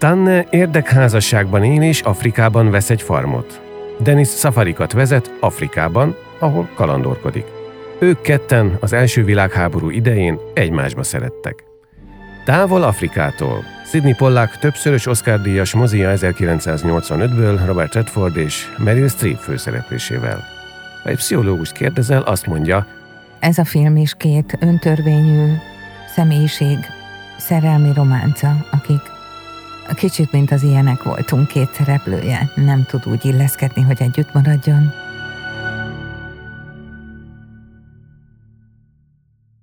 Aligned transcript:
Tanne 0.00 0.46
érdekházasságban 0.50 1.64
él 1.64 1.82
és 1.82 2.00
Afrikában 2.00 2.70
vesz 2.70 2.90
egy 2.90 3.02
farmot. 3.02 3.60
Dennis 3.98 4.28
szafarikat 4.28 4.92
vezet 4.92 5.36
Afrikában, 5.40 6.16
ahol 6.38 6.68
kalandorkodik. 6.74 7.44
Ők 7.98 8.20
ketten 8.20 8.76
az 8.80 8.92
első 8.92 9.24
világháború 9.24 9.90
idején 9.90 10.38
egymásba 10.54 11.02
szerettek. 11.02 11.64
Távol 12.44 12.82
Afrikától 12.82 13.64
Sidney 13.90 14.14
Pollack 14.14 14.58
többszörös 14.58 15.06
Oscar-díjas 15.06 15.74
mozia 15.74 16.12
1985-ből 16.14 17.60
Robert 17.66 17.94
Redford 17.94 18.36
és 18.36 18.64
Meryl 18.78 19.08
Streep 19.08 19.38
főszereplésével. 19.38 20.44
Ha 21.02 21.08
egy 21.08 21.16
pszichológus 21.16 21.72
kérdezel, 21.72 22.22
azt 22.22 22.46
mondja, 22.46 22.86
ez 23.40 23.58
a 23.58 23.64
film 23.64 23.96
is 23.96 24.14
két 24.16 24.56
öntörvényű 24.60 25.52
személyiség 26.14 26.78
szerelmi 27.38 27.92
románca, 27.94 28.66
akik 28.70 29.18
Kicsit, 29.94 30.32
mint 30.32 30.50
az 30.50 30.62
ilyenek 30.62 31.02
voltunk 31.02 31.46
két 31.46 31.72
szereplője, 31.72 32.50
nem 32.54 32.84
tud 32.84 33.06
úgy 33.06 33.24
illeszkedni, 33.24 33.82
hogy 33.82 34.02
együtt 34.02 34.34
maradjon. 34.34 34.92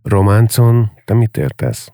Románcon 0.04 0.92
te 1.06 1.14
mit 1.14 1.38
értesz? 1.38 1.92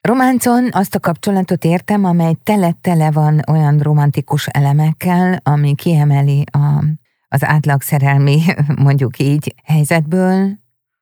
Románcon 0.00 0.68
azt 0.72 0.94
a 0.94 1.00
kapcsolatot 1.00 1.64
értem, 1.64 2.04
amely 2.04 2.34
tele-tele 2.42 3.10
van 3.10 3.40
olyan 3.50 3.78
romantikus 3.78 4.46
elemekkel, 4.46 5.40
ami 5.42 5.74
kiemeli 5.74 6.44
a, 6.52 6.84
az 7.28 7.44
átlag 7.44 7.82
szerelmi, 7.82 8.42
mondjuk 8.86 9.18
így, 9.18 9.54
helyzetből, 9.64 10.58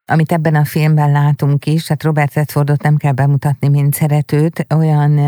amit 0.06 0.32
ebben 0.32 0.54
a 0.54 0.64
filmben 0.64 1.10
látunk 1.10 1.66
is, 1.66 1.88
hát 1.88 2.02
Robert 2.02 2.34
Redfordot 2.34 2.82
nem 2.82 2.96
kell 2.96 3.12
bemutatni, 3.12 3.68
mint 3.68 3.94
szeretőt, 3.94 4.66
olyan 4.74 5.20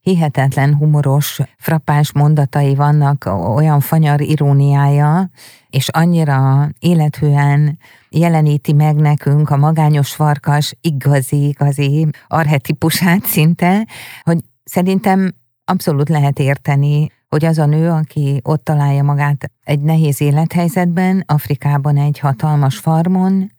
hihetetlen 0.00 0.74
humoros, 0.74 1.40
frappáns 1.58 2.12
mondatai 2.12 2.74
vannak, 2.74 3.24
olyan 3.54 3.80
fanyar 3.80 4.20
iróniája, 4.20 5.30
és 5.68 5.88
annyira 5.88 6.68
élethűen 6.78 7.78
jeleníti 8.10 8.72
meg 8.72 8.96
nekünk 8.96 9.50
a 9.50 9.56
magányos 9.56 10.14
farkas 10.14 10.76
igazi, 10.80 11.48
igazi 11.48 12.08
arhetipusát 12.28 13.24
szinte, 13.24 13.86
hogy 14.22 14.38
szerintem 14.64 15.34
abszolút 15.64 16.08
lehet 16.08 16.38
érteni, 16.38 17.10
hogy 17.28 17.44
az 17.44 17.58
a 17.58 17.66
nő, 17.66 17.90
aki 17.90 18.40
ott 18.44 18.64
találja 18.64 19.02
magát 19.02 19.50
egy 19.64 19.80
nehéz 19.80 20.20
élethelyzetben, 20.20 21.24
Afrikában 21.26 21.96
egy 21.96 22.18
hatalmas 22.18 22.78
farmon, 22.78 23.50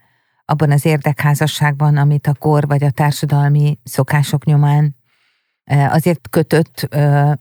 abban 0.49 0.71
az 0.71 0.85
érdekházasságban, 0.85 1.97
amit 1.97 2.27
a 2.27 2.33
kor 2.33 2.67
vagy 2.67 2.83
a 2.83 2.91
társadalmi 2.91 3.79
szokások 3.83 4.45
nyomán 4.45 4.95
azért 5.89 6.29
kötött 6.29 6.87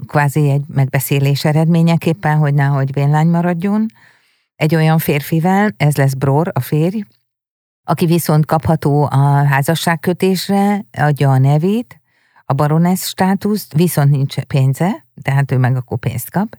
kvázi 0.07 0.51
egy 0.51 0.65
megbeszélés 0.69 1.45
eredményeképpen, 1.45 2.39
hogy 2.39 2.55
nehogy 2.55 2.93
vénlány 2.93 3.27
maradjon, 3.27 3.87
egy 4.57 4.75
olyan 4.75 4.99
férfivel, 4.99 5.75
ez 5.77 5.97
lesz 5.97 6.15
Bror, 6.15 6.51
a 6.55 6.61
férj, 6.61 7.05
aki 7.85 8.07
viszont 8.07 8.47
kapható 8.47 9.03
a 9.03 9.45
házasságkötésre, 9.45 10.85
adja 10.93 11.31
a 11.31 11.39
nevét, 11.39 12.01
a 12.45 12.53
baronesz 12.53 13.07
státuszt, 13.07 13.73
viszont 13.73 14.11
nincs 14.11 14.41
pénze, 14.41 15.07
tehát 15.23 15.53
ő 15.53 15.59
meg 15.59 15.77
akkor 15.77 15.99
pénzt 15.99 16.31
kap. 16.31 16.59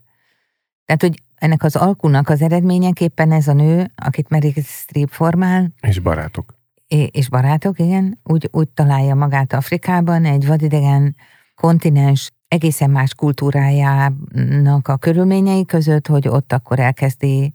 Tehát, 0.85 1.01
hogy 1.01 1.21
ennek 1.37 1.63
az 1.63 1.75
alkunak 1.75 2.29
az 2.29 2.41
eredményeképpen 2.41 3.31
ez 3.31 3.47
a 3.47 3.53
nő, 3.53 3.91
akit 3.95 4.29
Meryl 4.29 4.53
Streep 4.63 5.09
formál. 5.09 5.73
És 5.81 5.99
barátok. 5.99 6.55
És 6.87 7.29
barátok, 7.29 7.79
igen. 7.79 8.19
Úgy, 8.23 8.49
úgy 8.51 8.69
találja 8.69 9.15
magát 9.15 9.53
Afrikában, 9.53 10.25
egy 10.25 10.47
vadidegen 10.47 11.15
kontinens 11.55 12.31
egészen 12.47 12.89
más 12.89 13.15
kultúrájának 13.15 14.87
a 14.87 14.97
körülményei 14.97 15.65
között, 15.65 16.07
hogy 16.07 16.27
ott 16.27 16.53
akkor 16.53 16.79
elkezdi 16.79 17.53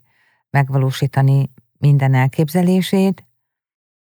megvalósítani 0.51 1.51
minden 1.79 2.15
elképzelését, 2.15 3.27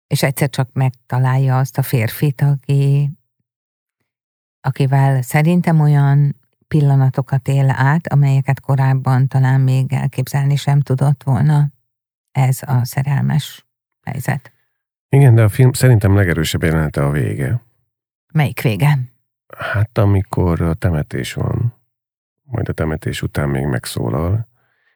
és 0.08 0.24
egyszer 0.24 0.50
csak 0.50 0.70
megtalálja 0.74 1.58
azt 1.58 1.78
a 1.78 1.82
férfit, 1.82 2.42
aki, 2.42 3.12
akivel 4.62 5.22
szerintem 5.22 5.80
olyan 5.80 6.37
pillanatokat 6.68 7.48
él 7.48 7.70
át, 7.70 8.08
amelyeket 8.08 8.60
korábban 8.60 9.28
talán 9.28 9.62
még 9.62 9.94
elképzelni 9.94 10.56
sem 10.56 10.82
tudott 10.82 11.24
volna. 11.24 11.68
Ez 12.32 12.60
a 12.66 12.86
szerelmes 12.86 13.66
helyzet. 14.04 14.52
Igen, 15.10 15.36
de 15.36 15.44
a 15.44 15.50
film 15.50 15.74
szerintem 15.74 16.16
legerősebb 16.16 16.64
jelenete 16.64 17.06
a 17.06 17.12
vége. 17.12 17.62
Melyik 18.34 18.62
vége? 18.62 19.00
Hát 19.58 19.98
amikor 19.98 20.62
a 20.62 20.74
temetés 20.74 21.34
van, 21.34 21.74
majd 22.44 22.70
a 22.70 22.74
temetés 22.74 23.22
után 23.22 23.50
még 23.50 23.66
megszólal, 23.66 24.48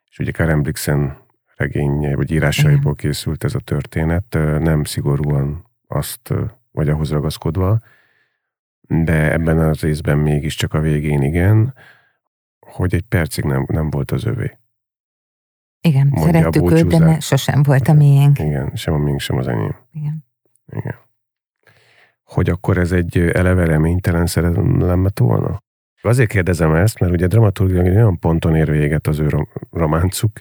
és 0.10 0.20
ugye 0.20 0.32
Karen 0.32 0.62
Blixen 0.62 1.18
regénye, 1.56 2.16
vagy 2.16 2.32
írásaiból 2.32 2.80
Igen. 2.80 2.94
készült 2.96 3.44
ez 3.44 3.56
a 3.56 3.60
történet, 3.60 4.26
nem 4.60 4.84
szigorúan 4.84 5.66
azt, 5.88 6.34
vagy 6.72 6.90
ahhoz 6.90 7.12
ragaszkodva, 7.12 7.80
de 8.92 9.32
ebben 9.32 9.60
az 9.60 9.80
részben 9.80 10.18
mégiscsak 10.18 10.74
a 10.74 10.80
végén 10.80 11.22
igen, 11.22 11.74
hogy 12.60 12.94
egy 12.94 13.02
percig 13.02 13.44
nem, 13.44 13.66
nem 13.68 13.90
volt 13.90 14.12
az 14.12 14.26
övé. 14.26 14.58
Igen, 15.82 16.08
Mondja 16.08 16.32
szerettük 16.32 16.72
őt, 16.72 16.88
de 16.88 17.20
sosem 17.20 17.64
volt 17.64 17.88
a 17.88 17.94
miénk. 17.94 18.40
Igen, 18.40 18.72
sem 18.76 18.94
a 18.94 18.98
miénk, 18.98 19.20
sem 19.20 19.38
az 19.38 19.48
enyém. 19.48 19.76
Igen. 19.92 20.26
Igen. 20.72 20.96
Hogy 22.24 22.50
akkor 22.50 22.78
ez 22.78 22.92
egy 22.92 23.18
eleve 23.18 23.66
reménytelen 23.66 24.26
szerelem 24.26 25.04
lett 25.04 25.20
volna? 25.20 25.64
Azért 26.02 26.30
kérdezem 26.30 26.74
ezt, 26.74 27.00
mert 27.00 27.14
ugye 27.14 27.28
dramaturgilag 27.28 27.86
olyan 27.86 28.20
ponton 28.20 28.56
ér 28.56 28.72
véget 28.72 29.08
az 29.08 29.20
ő 29.20 29.30
románcuk, 29.72 30.32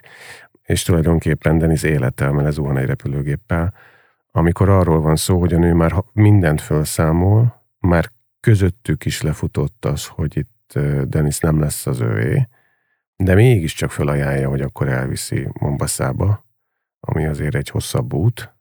és 0.62 0.82
tulajdonképpen 0.82 1.58
Denis 1.58 1.82
élete, 1.82 2.30
mert 2.30 2.52
zuhan 2.52 2.76
egy 2.76 2.86
repülőgéppel, 2.86 3.74
amikor 4.30 4.68
arról 4.68 5.00
van 5.00 5.16
szó, 5.16 5.38
hogy 5.38 5.52
a 5.52 5.58
nő 5.58 5.74
már 5.74 5.92
mindent 6.12 6.60
felszámol, 6.60 7.62
már 7.78 8.10
közöttük 8.40 9.04
is 9.04 9.22
lefutott 9.22 9.84
az, 9.84 10.06
hogy 10.06 10.36
itt 10.36 10.78
Denis 11.04 11.38
nem 11.38 11.60
lesz 11.60 11.86
az 11.86 12.00
övé, 12.00 12.48
de 13.16 13.34
mégiscsak 13.34 13.90
felajánlja, 13.90 14.48
hogy 14.48 14.60
akkor 14.60 14.88
elviszi 14.88 15.48
Mombasszába, 15.52 16.46
ami 17.00 17.26
azért 17.26 17.54
egy 17.54 17.68
hosszabb 17.68 18.12
út, 18.12 18.54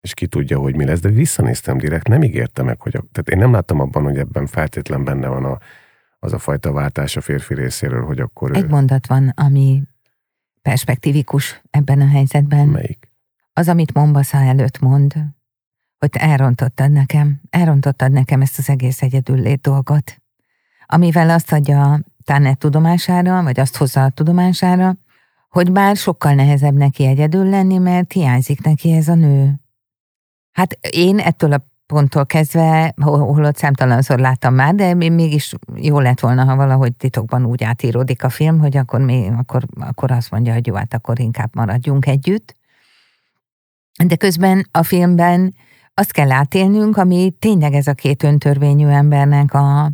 és 0.00 0.14
ki 0.14 0.26
tudja, 0.26 0.58
hogy 0.58 0.76
mi 0.76 0.84
lesz, 0.84 1.00
de 1.00 1.08
visszanéztem 1.08 1.78
direkt, 1.78 2.08
nem 2.08 2.22
ígérte 2.22 2.62
meg, 2.62 2.80
hogy... 2.80 2.96
A, 2.96 3.04
tehát 3.12 3.28
én 3.28 3.38
nem 3.38 3.52
láttam 3.52 3.80
abban, 3.80 4.02
hogy 4.02 4.18
ebben 4.18 4.46
feltétlen 4.46 5.04
benne 5.04 5.28
van 5.28 5.44
a, 5.44 5.58
az 6.18 6.32
a 6.32 6.38
fajta 6.38 6.72
váltás 6.72 7.16
a 7.16 7.20
férfi 7.20 7.54
részéről, 7.54 8.04
hogy 8.04 8.20
akkor... 8.20 8.56
Egy 8.56 8.64
ő... 8.64 8.68
mondat 8.68 9.06
van, 9.06 9.28
ami 9.28 9.82
perspektívikus 10.62 11.62
ebben 11.70 12.00
a 12.00 12.08
helyzetben. 12.08 12.68
Melyik? 12.68 13.12
Az, 13.52 13.68
amit 13.68 13.92
Mombasa 13.92 14.38
előtt 14.38 14.80
mond, 14.80 15.14
hogy 16.12 16.22
elrontottad 16.22 16.92
nekem, 16.92 17.40
elrontottad 17.50 18.12
nekem 18.12 18.40
ezt 18.40 18.58
az 18.58 18.68
egész 18.68 19.02
egyedüllét 19.02 19.60
dolgot, 19.60 20.22
amivel 20.86 21.30
azt 21.30 21.52
adja 21.52 22.00
Tannet 22.24 22.58
tudomására, 22.58 23.42
vagy 23.42 23.60
azt 23.60 23.76
hozza 23.76 24.04
a 24.04 24.10
tudomására, 24.10 24.96
hogy 25.48 25.72
bár 25.72 25.96
sokkal 25.96 26.34
nehezebb 26.34 26.74
neki 26.74 27.06
egyedül 27.06 27.48
lenni, 27.48 27.78
mert 27.78 28.12
hiányzik 28.12 28.62
neki 28.62 28.92
ez 28.92 29.08
a 29.08 29.14
nő. 29.14 29.54
Hát 30.52 30.78
én 30.90 31.18
ettől 31.18 31.52
a 31.52 31.66
ponttól 31.86 32.26
kezdve, 32.26 32.94
holott 33.00 33.56
számtalanszor 33.56 34.18
láttam 34.18 34.54
már, 34.54 34.74
de 34.74 34.94
mégis 34.94 35.54
jó 35.74 36.00
lett 36.00 36.20
volna, 36.20 36.44
ha 36.44 36.56
valahogy 36.56 36.96
titokban 36.96 37.44
úgy 37.44 37.64
átíródik 37.64 38.24
a 38.24 38.28
film, 38.28 38.58
hogy 38.58 38.76
akkor, 38.76 39.00
mi, 39.00 39.30
akkor, 39.38 39.62
akkor 39.80 40.10
azt 40.10 40.30
mondja, 40.30 40.52
hogy 40.52 40.66
jó, 40.66 40.74
hát 40.74 40.94
akkor 40.94 41.20
inkább 41.20 41.54
maradjunk 41.54 42.06
együtt. 42.06 42.54
De 44.04 44.16
közben 44.16 44.68
a 44.70 44.82
filmben 44.82 45.54
azt 45.94 46.12
kell 46.12 46.32
átélnünk, 46.32 46.96
ami 46.96 47.30
tényleg 47.38 47.72
ez 47.72 47.86
a 47.86 47.94
két 47.94 48.22
öntörvényű 48.22 48.86
embernek 48.86 49.54
a, 49.54 49.84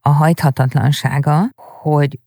a 0.00 0.08
hajthatatlansága, 0.08 1.50
hogy 1.82 2.18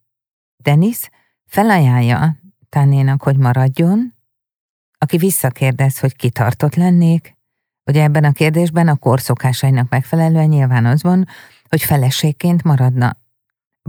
Denis 0.58 1.10
felajánlja 1.46 2.36
Tannénak, 2.70 3.24
hogy 3.24 3.38
maradjon, 3.38 4.14
aki 4.98 5.18
visszakérdez, 5.18 6.00
hogy 6.00 6.16
kitartott 6.16 6.76
lennék, 6.76 7.36
Ugye 7.86 8.04
ebben 8.04 8.24
a 8.24 8.32
kérdésben 8.32 8.88
a 8.88 8.96
korszokásainak 8.96 9.90
megfelelően 9.90 10.48
nyilván 10.48 10.86
az 10.86 11.04
van, 11.04 11.28
hogy 11.70 11.82
feleségként 11.82 12.64
maradna. 12.64 13.18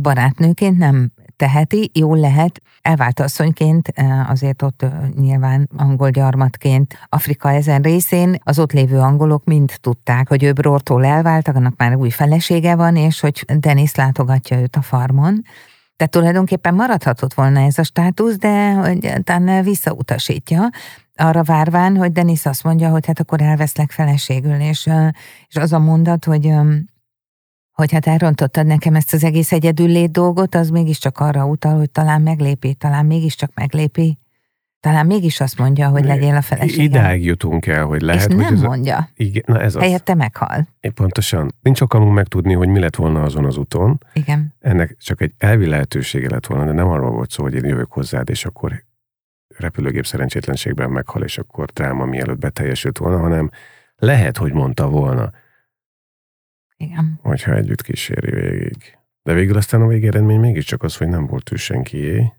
Barátnőként 0.00 0.78
nem 0.78 1.12
teheti, 1.36 1.90
jól 1.94 2.18
lehet, 2.18 2.62
elvált 2.82 3.20
asszonyként, 3.20 3.88
eh, 3.88 4.30
azért 4.30 4.62
ott 4.62 4.82
eh, 4.82 4.92
nyilván 5.16 5.68
angol 5.76 6.10
gyarmatként 6.10 6.98
Afrika 7.08 7.50
ezen 7.50 7.82
részén 7.82 8.38
az 8.44 8.58
ott 8.58 8.72
lévő 8.72 8.98
angolok 8.98 9.44
mind 9.44 9.72
tudták, 9.80 10.28
hogy 10.28 10.42
ő 10.42 10.52
Brortól 10.52 11.04
elváltak, 11.04 11.56
annak 11.56 11.76
már 11.76 11.96
új 11.96 12.10
felesége 12.10 12.74
van, 12.74 12.96
és 12.96 13.20
hogy 13.20 13.44
Denis 13.58 13.94
látogatja 13.94 14.60
őt 14.60 14.76
a 14.76 14.82
farmon. 14.82 15.42
Tehát 15.96 16.12
tulajdonképpen 16.12 16.74
maradhatott 16.74 17.34
volna 17.34 17.60
ez 17.60 17.78
a 17.78 17.82
státusz, 17.82 18.36
de 18.36 18.72
hogy 18.72 19.12
talán 19.24 19.62
visszautasítja, 19.62 20.68
arra 21.16 21.42
várván, 21.42 21.96
hogy 21.96 22.12
Denis 22.12 22.46
azt 22.46 22.64
mondja, 22.64 22.88
hogy 22.88 23.06
hát 23.06 23.20
akkor 23.20 23.40
elveszlek 23.40 23.90
feleségül, 23.90 24.60
és, 24.60 24.90
és 25.48 25.56
az 25.56 25.72
a 25.72 25.78
mondat, 25.78 26.24
hogy 26.24 26.52
hogy 27.74 27.92
hát 27.92 28.06
elrontottad 28.06 28.66
nekem 28.66 28.94
ezt 28.94 29.12
az 29.12 29.24
egész 29.24 29.52
egyedüllét 29.52 30.10
dolgot, 30.10 30.54
az 30.54 30.70
mégiscsak 30.70 31.18
arra 31.18 31.44
utal, 31.46 31.76
hogy 31.76 31.90
talán 31.90 32.22
meglépi, 32.22 32.74
talán 32.74 33.06
mégiscsak 33.06 33.50
meglépi, 33.54 34.18
talán 34.80 35.06
mégis 35.06 35.40
azt 35.40 35.58
mondja, 35.58 35.88
hogy 35.88 36.04
legyél 36.04 36.34
a 36.34 36.42
feleségem. 36.42 36.84
Idáig 36.84 37.24
jutunk 37.24 37.66
el, 37.66 37.84
hogy 37.84 38.00
lehet. 38.00 38.20
És 38.20 38.34
nem 38.34 38.44
hogy 38.44 38.52
ez 38.52 38.60
mondja. 38.60 38.96
A... 38.96 39.08
Igen, 39.14 39.42
na 39.46 39.60
ez 39.60 39.76
Helyette 39.76 40.12
az. 40.12 40.18
meghal. 40.18 40.68
É, 40.80 40.88
pontosan. 40.88 41.54
Nincs 41.62 41.80
okamunk 41.80 42.14
megtudni, 42.14 42.52
hogy 42.52 42.68
mi 42.68 42.78
lett 42.78 42.96
volna 42.96 43.22
azon 43.22 43.44
az 43.44 43.56
úton. 43.56 44.00
Igen. 44.12 44.54
Ennek 44.60 44.96
csak 45.00 45.20
egy 45.20 45.32
elvi 45.38 45.66
lehetősége 45.66 46.30
lett 46.30 46.46
volna, 46.46 46.64
de 46.64 46.72
nem 46.72 46.88
arról 46.88 47.10
volt 47.10 47.30
szó, 47.30 47.42
hogy 47.42 47.54
én 47.54 47.64
jövök 47.64 47.92
hozzád, 47.92 48.30
és 48.30 48.44
akkor 48.44 48.84
repülőgép 49.58 50.06
szerencsétlenségben 50.06 50.90
meghal, 50.90 51.22
és 51.22 51.38
akkor 51.38 51.66
dráma 51.66 52.04
mielőtt 52.04 52.38
beteljesült 52.38 52.98
volna, 52.98 53.18
hanem 53.18 53.50
lehet, 53.96 54.36
hogy 54.36 54.52
mondta 54.52 54.88
volna. 54.88 55.30
Igen. 56.76 57.18
Hogyha 57.22 57.54
együtt 57.54 57.82
kíséri 57.82 58.30
végig. 58.30 58.98
De 59.22 59.32
végül 59.32 59.56
aztán 59.56 59.80
a 59.80 59.86
végeredmény 59.86 60.40
mégiscsak 60.40 60.82
az, 60.82 60.96
hogy 60.96 61.08
nem 61.08 61.26
volt 61.26 61.52
ő 61.52 61.56
senkié. 61.56 62.32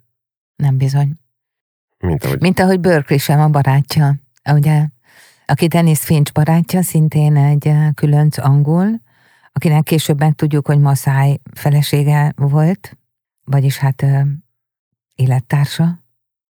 Nem 0.55 0.77
bizony. 0.77 1.19
Mint 1.97 2.23
ahogy... 2.23 2.41
Mint 2.41 2.59
ahogy 2.59 2.79
Berkeley 2.79 3.19
sem 3.19 3.39
a 3.39 3.49
barátja. 3.49 4.15
Ugye, 4.51 4.85
aki 5.45 5.67
Dennis 5.67 5.99
Finch 5.99 6.33
barátja, 6.33 6.81
szintén 6.81 7.35
egy 7.35 7.67
eh, 7.67 7.91
különc 7.93 8.37
angol, 8.37 9.01
akinek 9.51 9.83
később 9.83 10.19
megtudjuk, 10.19 10.67
hogy 10.67 10.79
Maszáj 10.79 11.37
felesége 11.53 12.33
volt, 12.35 12.97
vagyis 13.43 13.77
hát 13.77 14.01
eh, 14.01 14.25
élettársa. 15.15 16.03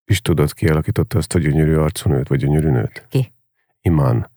És 0.05 0.21
tudod, 0.21 0.53
ki 0.53 0.67
alakította 0.67 1.17
azt 1.17 1.35
a 1.35 1.39
gyönyörű 1.39 1.75
arcú 1.75 2.09
nőt, 2.09 2.27
vagy 2.27 2.39
gyönyörű 2.39 2.69
nőt? 2.69 3.05
Ki? 3.09 3.33
Iman. 3.81 4.31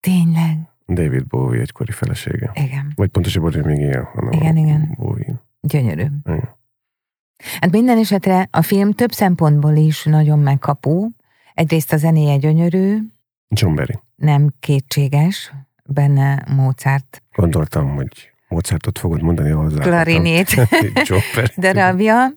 Tényleg? 0.00 0.73
David 0.86 1.26
Bowie 1.26 1.60
egykori 1.60 1.92
felesége. 1.92 2.50
Igen. 2.54 2.92
Vagy 2.94 3.08
pontosabban, 3.08 3.52
hogy 3.52 3.64
még 3.64 3.78
él. 3.78 4.08
Igen, 4.30 4.56
igen. 4.56 4.94
Bowie. 4.96 5.34
Gyönyörű. 5.60 6.06
Igen. 6.24 6.56
Hát 7.60 7.70
minden 7.70 7.98
esetre 7.98 8.48
a 8.50 8.62
film 8.62 8.92
több 8.92 9.12
szempontból 9.12 9.76
is 9.76 10.04
nagyon 10.04 10.38
megkapó. 10.38 11.10
Egyrészt 11.54 11.92
a 11.92 11.96
zenéje 11.96 12.36
gyönyörű. 12.36 12.98
John 13.48 13.74
Berry. 13.74 13.98
Nem 14.16 14.52
kétséges, 14.60 15.52
benne 15.84 16.44
Mozart. 16.56 17.22
Gondoltam, 17.34 17.94
hogy 17.94 18.32
Mozartot 18.48 18.98
fogod 18.98 19.22
mondani 19.22 19.50
hozzá. 19.50 19.82
Klarinét. 19.82 20.54
darabja. 21.56 22.32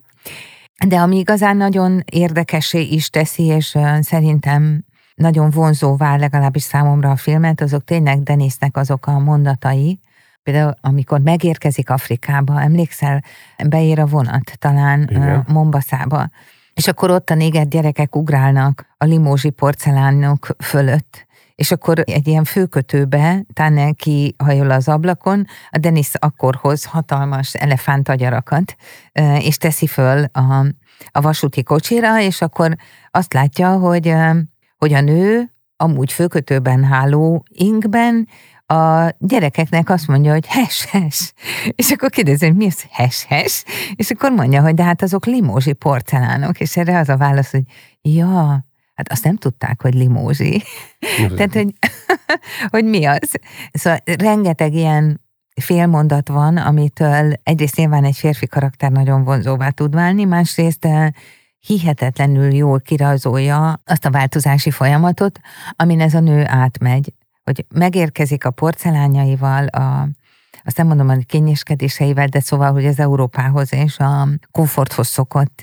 De 0.86 0.96
ami 0.96 1.16
igazán 1.18 1.56
nagyon 1.56 2.02
érdekesé 2.12 2.80
is 2.80 3.10
teszi, 3.10 3.42
és 3.42 3.78
szerintem 4.00 4.84
nagyon 5.18 5.50
vonzóvá 5.50 6.16
legalábbis 6.16 6.62
számomra 6.62 7.10
a 7.10 7.16
filmet, 7.16 7.60
azok 7.60 7.84
tényleg 7.84 8.22
Denisnek 8.22 8.76
azok 8.76 9.06
a 9.06 9.18
mondatai, 9.18 10.00
például 10.42 10.74
amikor 10.80 11.20
megérkezik 11.20 11.90
Afrikába, 11.90 12.60
emlékszel, 12.60 13.22
beér 13.68 13.98
a 13.98 14.06
vonat 14.06 14.52
talán 14.58 15.08
Igen. 15.10 15.44
Mombaszába, 15.48 16.30
és 16.74 16.88
akkor 16.88 17.10
ott 17.10 17.30
a 17.30 17.34
néger 17.34 17.68
gyerekek 17.68 18.16
ugrálnak 18.16 18.86
a 18.96 19.04
limózsi 19.04 19.50
porcelánok 19.50 20.56
fölött, 20.58 21.26
és 21.54 21.72
akkor 21.72 22.02
egy 22.04 22.28
ilyen 22.28 22.44
főkötőbe 22.44 23.44
Tanner 23.52 23.94
kihajol 23.94 24.70
az 24.70 24.88
ablakon, 24.88 25.46
a 25.70 25.78
Denis 25.78 26.10
akkor 26.14 26.54
hoz 26.60 26.84
hatalmas 26.84 27.54
elefántagyarakat, 27.54 28.76
és 29.38 29.56
teszi 29.56 29.86
föl 29.86 30.24
a, 30.32 30.64
a 31.10 31.20
vasúti 31.20 31.62
kocsira, 31.62 32.20
és 32.20 32.40
akkor 32.40 32.76
azt 33.10 33.32
látja, 33.32 33.72
hogy, 33.78 34.14
hogy 34.78 34.92
a 34.92 35.00
nő 35.00 35.52
amúgy 35.76 36.12
főkötőben 36.12 36.84
háló 36.84 37.44
inkben 37.48 38.28
a 38.66 39.14
gyerekeknek 39.18 39.90
azt 39.90 40.06
mondja, 40.06 40.32
hogy 40.32 40.46
hes-hes. 40.46 41.32
És 41.74 41.90
akkor 41.90 42.10
kérdezi, 42.10 42.46
hogy 42.46 42.56
mi 42.56 42.66
az 42.66 42.84
hes-hes? 42.90 43.64
És 43.94 44.10
akkor 44.10 44.30
mondja, 44.30 44.62
hogy 44.62 44.74
de 44.74 44.82
hát 44.82 45.02
azok 45.02 45.26
limózsi 45.26 45.72
porcelánok. 45.72 46.60
És 46.60 46.76
erre 46.76 46.98
az 46.98 47.08
a 47.08 47.16
válasz, 47.16 47.50
hogy 47.50 47.62
ja, 48.00 48.66
Hát 48.98 49.12
azt 49.12 49.24
nem 49.24 49.36
tudták, 49.36 49.82
hogy 49.82 49.94
limózsi. 49.94 50.62
Tehát, 51.36 51.52
hogy, 51.52 51.72
hogy 52.72 52.84
mi 52.84 53.04
az. 53.04 53.30
Szóval 53.72 53.98
rengeteg 54.04 54.74
ilyen 54.74 55.20
félmondat 55.60 56.28
van, 56.28 56.56
amitől 56.56 57.32
egyrészt 57.42 57.76
nyilván 57.76 58.04
egy 58.04 58.16
férfi 58.16 58.46
karakter 58.46 58.90
nagyon 58.90 59.24
vonzóvá 59.24 59.70
tud 59.70 59.94
válni, 59.94 60.24
másrészt 60.24 60.84
eh, 60.84 61.08
hihetetlenül 61.60 62.54
jól 62.54 62.80
kirajzolja 62.80 63.80
azt 63.84 64.04
a 64.04 64.10
változási 64.10 64.70
folyamatot, 64.70 65.40
amin 65.76 66.00
ez 66.00 66.14
a 66.14 66.20
nő 66.20 66.44
átmegy, 66.46 67.12
hogy 67.44 67.66
megérkezik 67.74 68.44
a 68.44 68.50
porcelányaival, 68.50 69.66
a, 69.66 70.08
azt 70.64 70.76
nem 70.76 70.86
mondom, 70.86 71.08
hogy 71.08 71.26
kényeskedéseivel, 71.26 72.26
de 72.26 72.40
szóval, 72.40 72.72
hogy 72.72 72.86
az 72.86 72.98
Európához 72.98 73.72
és 73.72 73.98
a 73.98 74.28
komforthoz 74.50 75.06
szokott 75.06 75.60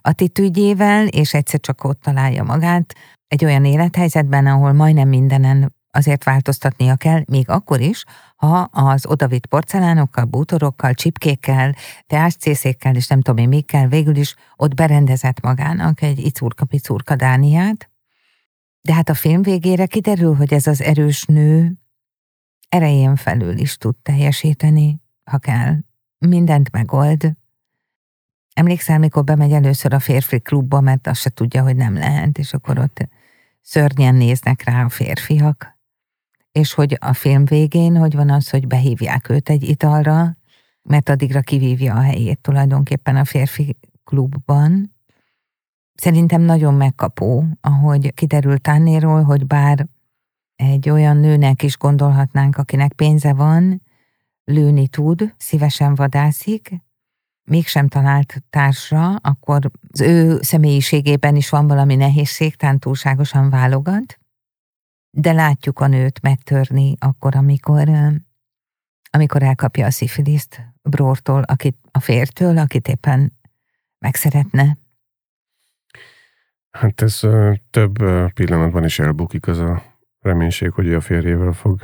attitűdjével, 0.00 1.06
és 1.06 1.34
egyszer 1.34 1.60
csak 1.60 1.84
ott 1.84 2.00
találja 2.00 2.42
magát 2.42 2.94
egy 3.26 3.44
olyan 3.44 3.64
élethelyzetben, 3.64 4.46
ahol 4.46 4.72
majdnem 4.72 5.08
mindenen 5.08 5.74
azért 5.92 6.24
változtatnia 6.24 6.96
kell, 6.96 7.22
még 7.26 7.48
akkor 7.48 7.80
is, 7.80 8.04
ha 8.36 8.60
az 8.60 9.06
odavitt 9.06 9.46
porcelánokkal, 9.46 10.24
bútorokkal, 10.24 10.94
csipkékkel, 10.94 11.74
teáscészékkel, 12.06 12.94
és 12.94 13.06
nem 13.06 13.20
tudom 13.20 13.42
én 13.42 13.48
mikkel, 13.48 13.88
végül 13.88 14.16
is 14.16 14.34
ott 14.56 14.74
berendezett 14.74 15.40
magának 15.40 16.02
egy 16.02 16.18
icurka-picurka 16.18 17.16
Dániát. 17.16 17.90
De 18.80 18.94
hát 18.94 19.08
a 19.08 19.14
film 19.14 19.42
végére 19.42 19.86
kiderül, 19.86 20.34
hogy 20.34 20.54
ez 20.54 20.66
az 20.66 20.80
erős 20.82 21.24
nő 21.24 21.72
erején 22.68 23.16
felül 23.16 23.58
is 23.58 23.76
tud 23.76 23.96
teljesíteni, 24.02 25.00
ha 25.24 25.38
kell. 25.38 25.76
Mindent 26.18 26.70
megold. 26.70 27.32
Emlékszel, 28.54 28.98
mikor 28.98 29.24
bemegy 29.24 29.52
először 29.52 29.92
a 29.92 29.98
férfi 29.98 30.40
klubba, 30.40 30.80
mert 30.80 31.06
azt 31.06 31.20
se 31.20 31.30
tudja, 31.30 31.62
hogy 31.62 31.76
nem 31.76 31.94
lehet, 31.94 32.38
és 32.38 32.52
akkor 32.52 32.78
ott 32.78 33.08
szörnyen 33.60 34.14
néznek 34.14 34.62
rá 34.64 34.84
a 34.84 34.88
férfiak. 34.88 35.71
És 36.52 36.74
hogy 36.74 36.96
a 37.00 37.12
film 37.12 37.44
végén, 37.44 37.96
hogy 37.96 38.14
van 38.14 38.30
az, 38.30 38.50
hogy 38.50 38.66
behívják 38.66 39.28
őt 39.28 39.48
egy 39.48 39.62
italra, 39.62 40.36
mert 40.82 41.08
addigra 41.08 41.40
kivívja 41.40 41.94
a 41.94 42.00
helyét 42.00 42.40
tulajdonképpen 42.40 43.16
a 43.16 43.24
férfi 43.24 43.76
klubban. 44.04 44.94
Szerintem 45.94 46.40
nagyon 46.40 46.74
megkapó, 46.74 47.44
ahogy 47.60 48.14
kiderült 48.14 48.60
Tannéról, 48.62 49.22
hogy 49.22 49.46
bár 49.46 49.86
egy 50.56 50.90
olyan 50.90 51.16
nőnek 51.16 51.62
is 51.62 51.76
gondolhatnánk, 51.76 52.56
akinek 52.56 52.92
pénze 52.92 53.32
van, 53.32 53.82
lőni 54.44 54.88
tud, 54.88 55.34
szívesen 55.36 55.94
vadászik, 55.94 56.82
mégsem 57.44 57.88
talált 57.88 58.42
társra, 58.50 59.14
akkor 59.14 59.70
az 59.92 60.00
ő 60.00 60.38
személyiségében 60.42 61.36
is 61.36 61.48
van 61.48 61.66
valami 61.66 61.94
nehézség, 61.94 62.56
tán 62.56 62.78
túlságosan 62.78 63.50
válogat, 63.50 64.20
de 65.14 65.32
látjuk 65.32 65.80
a 65.80 65.86
nőt 65.86 66.20
megtörni 66.20 66.94
akkor, 66.98 67.36
amikor, 67.36 67.88
amikor 69.10 69.42
elkapja 69.42 69.86
a 69.86 69.90
szifiliszt 69.90 70.60
Brórtól, 70.82 71.42
akit, 71.42 71.76
a 71.90 72.00
fértől, 72.00 72.58
akit 72.58 72.88
éppen 72.88 73.38
megszeretne. 73.98 74.78
Hát 76.70 77.02
ez 77.02 77.20
több 77.70 77.96
pillanatban 78.34 78.84
is 78.84 78.98
elbukik 78.98 79.46
az 79.46 79.58
a 79.58 79.82
reménység, 80.20 80.70
hogy 80.70 80.86
ő 80.86 80.96
a 80.96 81.00
férjével 81.00 81.52
fog 81.52 81.80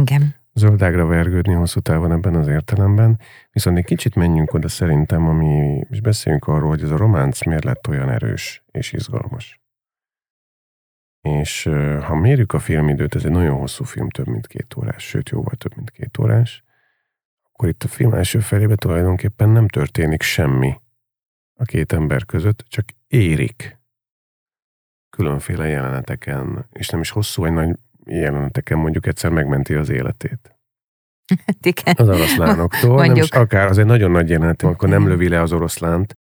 Igen. 0.00 0.34
Zöldágra 0.54 1.06
vergődni 1.06 1.52
hosszú 1.52 1.80
távon 1.80 2.12
ebben 2.12 2.34
az 2.34 2.46
értelemben, 2.46 3.20
viszont 3.50 3.76
egy 3.78 3.84
kicsit 3.84 4.14
menjünk 4.14 4.54
oda 4.54 4.68
szerintem, 4.68 5.28
ami, 5.28 5.84
és 5.90 6.00
beszéljünk 6.00 6.46
arról, 6.46 6.68
hogy 6.68 6.82
ez 6.82 6.90
a 6.90 6.96
románc 6.96 7.44
miért 7.44 7.64
lett 7.64 7.88
olyan 7.88 8.10
erős 8.10 8.64
és 8.70 8.92
izgalmas. 8.92 9.60
És 11.28 11.62
ha 12.02 12.14
mérjük 12.14 12.52
a 12.52 12.58
filmidőt, 12.58 13.14
ez 13.14 13.24
egy 13.24 13.30
nagyon 13.30 13.58
hosszú 13.58 13.84
film, 13.84 14.10
több 14.10 14.26
mint 14.26 14.46
két 14.46 14.76
órás, 14.76 15.08
sőt 15.08 15.28
jóval 15.28 15.54
több 15.54 15.76
mint 15.76 15.90
két 15.90 16.18
órás, 16.18 16.62
akkor 17.42 17.68
itt 17.68 17.82
a 17.82 17.88
film 17.88 18.14
első 18.14 18.40
felébe 18.40 18.74
tulajdonképpen 18.74 19.48
nem 19.48 19.68
történik 19.68 20.22
semmi 20.22 20.80
a 21.54 21.64
két 21.64 21.92
ember 21.92 22.24
között, 22.24 22.64
csak 22.68 22.84
érik 23.06 23.78
különféle 25.10 25.66
jeleneteken, 25.66 26.66
és 26.72 26.88
nem 26.88 27.00
is 27.00 27.10
hosszú, 27.10 27.44
egy 27.44 27.52
nagy 27.52 27.76
jeleneteken 28.04 28.78
mondjuk 28.78 29.06
egyszer 29.06 29.30
megmenti 29.30 29.74
az 29.74 29.88
életét. 29.88 30.58
Hát 31.46 31.66
igen. 31.66 31.94
Az 31.96 32.08
oroszlánoktól, 32.08 32.90
Mondjuk. 32.94 33.14
nem 33.14 33.24
is 33.24 33.30
akár, 33.30 33.66
az 33.66 33.78
egy 33.78 33.86
nagyon 33.86 34.10
nagy 34.10 34.28
jelenet, 34.28 34.62
akkor 34.62 34.88
nem 34.88 35.08
lövi 35.08 35.28
le 35.28 35.40
az 35.40 35.52
oroszlánt, 35.52 36.18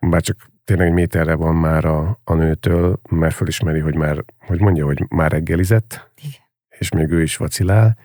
bár 0.00 0.22
csak 0.22 0.50
tényleg 0.66 0.86
egy 0.86 0.92
méterre 0.92 1.34
van 1.34 1.54
már 1.54 1.84
a, 1.84 2.20
a 2.24 2.34
nőtől, 2.34 3.00
mert 3.10 3.34
fölismeri, 3.34 3.78
hogy 3.78 3.94
már, 3.94 4.24
hogy 4.38 4.60
mondja, 4.60 4.84
hogy 4.84 5.04
már 5.08 5.30
reggelizett, 5.30 6.10
igen. 6.16 6.40
és 6.68 6.90
még 6.90 7.10
ő 7.10 7.22
is 7.22 7.36
vacilál. 7.36 7.98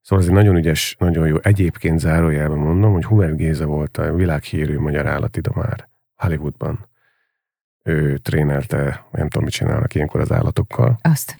Szóval 0.00 0.24
ez 0.24 0.30
egy 0.30 0.36
nagyon 0.36 0.56
ügyes, 0.56 0.96
nagyon 0.98 1.26
jó. 1.26 1.36
Egyébként 1.42 1.98
zárójelben 1.98 2.58
mondom, 2.58 2.92
hogy 2.92 3.04
Hubert 3.04 3.36
Géza 3.36 3.66
volt 3.66 3.96
a 3.96 4.14
világhírű 4.14 4.78
magyar 4.78 5.06
állatidomár 5.06 5.88
Hollywoodban. 6.16 6.88
Ő 7.82 8.16
trénelte, 8.16 9.06
nem 9.10 9.28
tudom, 9.28 9.44
mit 9.44 9.52
csinálnak 9.52 9.94
ilyenkor 9.94 10.20
az 10.20 10.32
állatokkal. 10.32 10.98
Azt. 11.02 11.36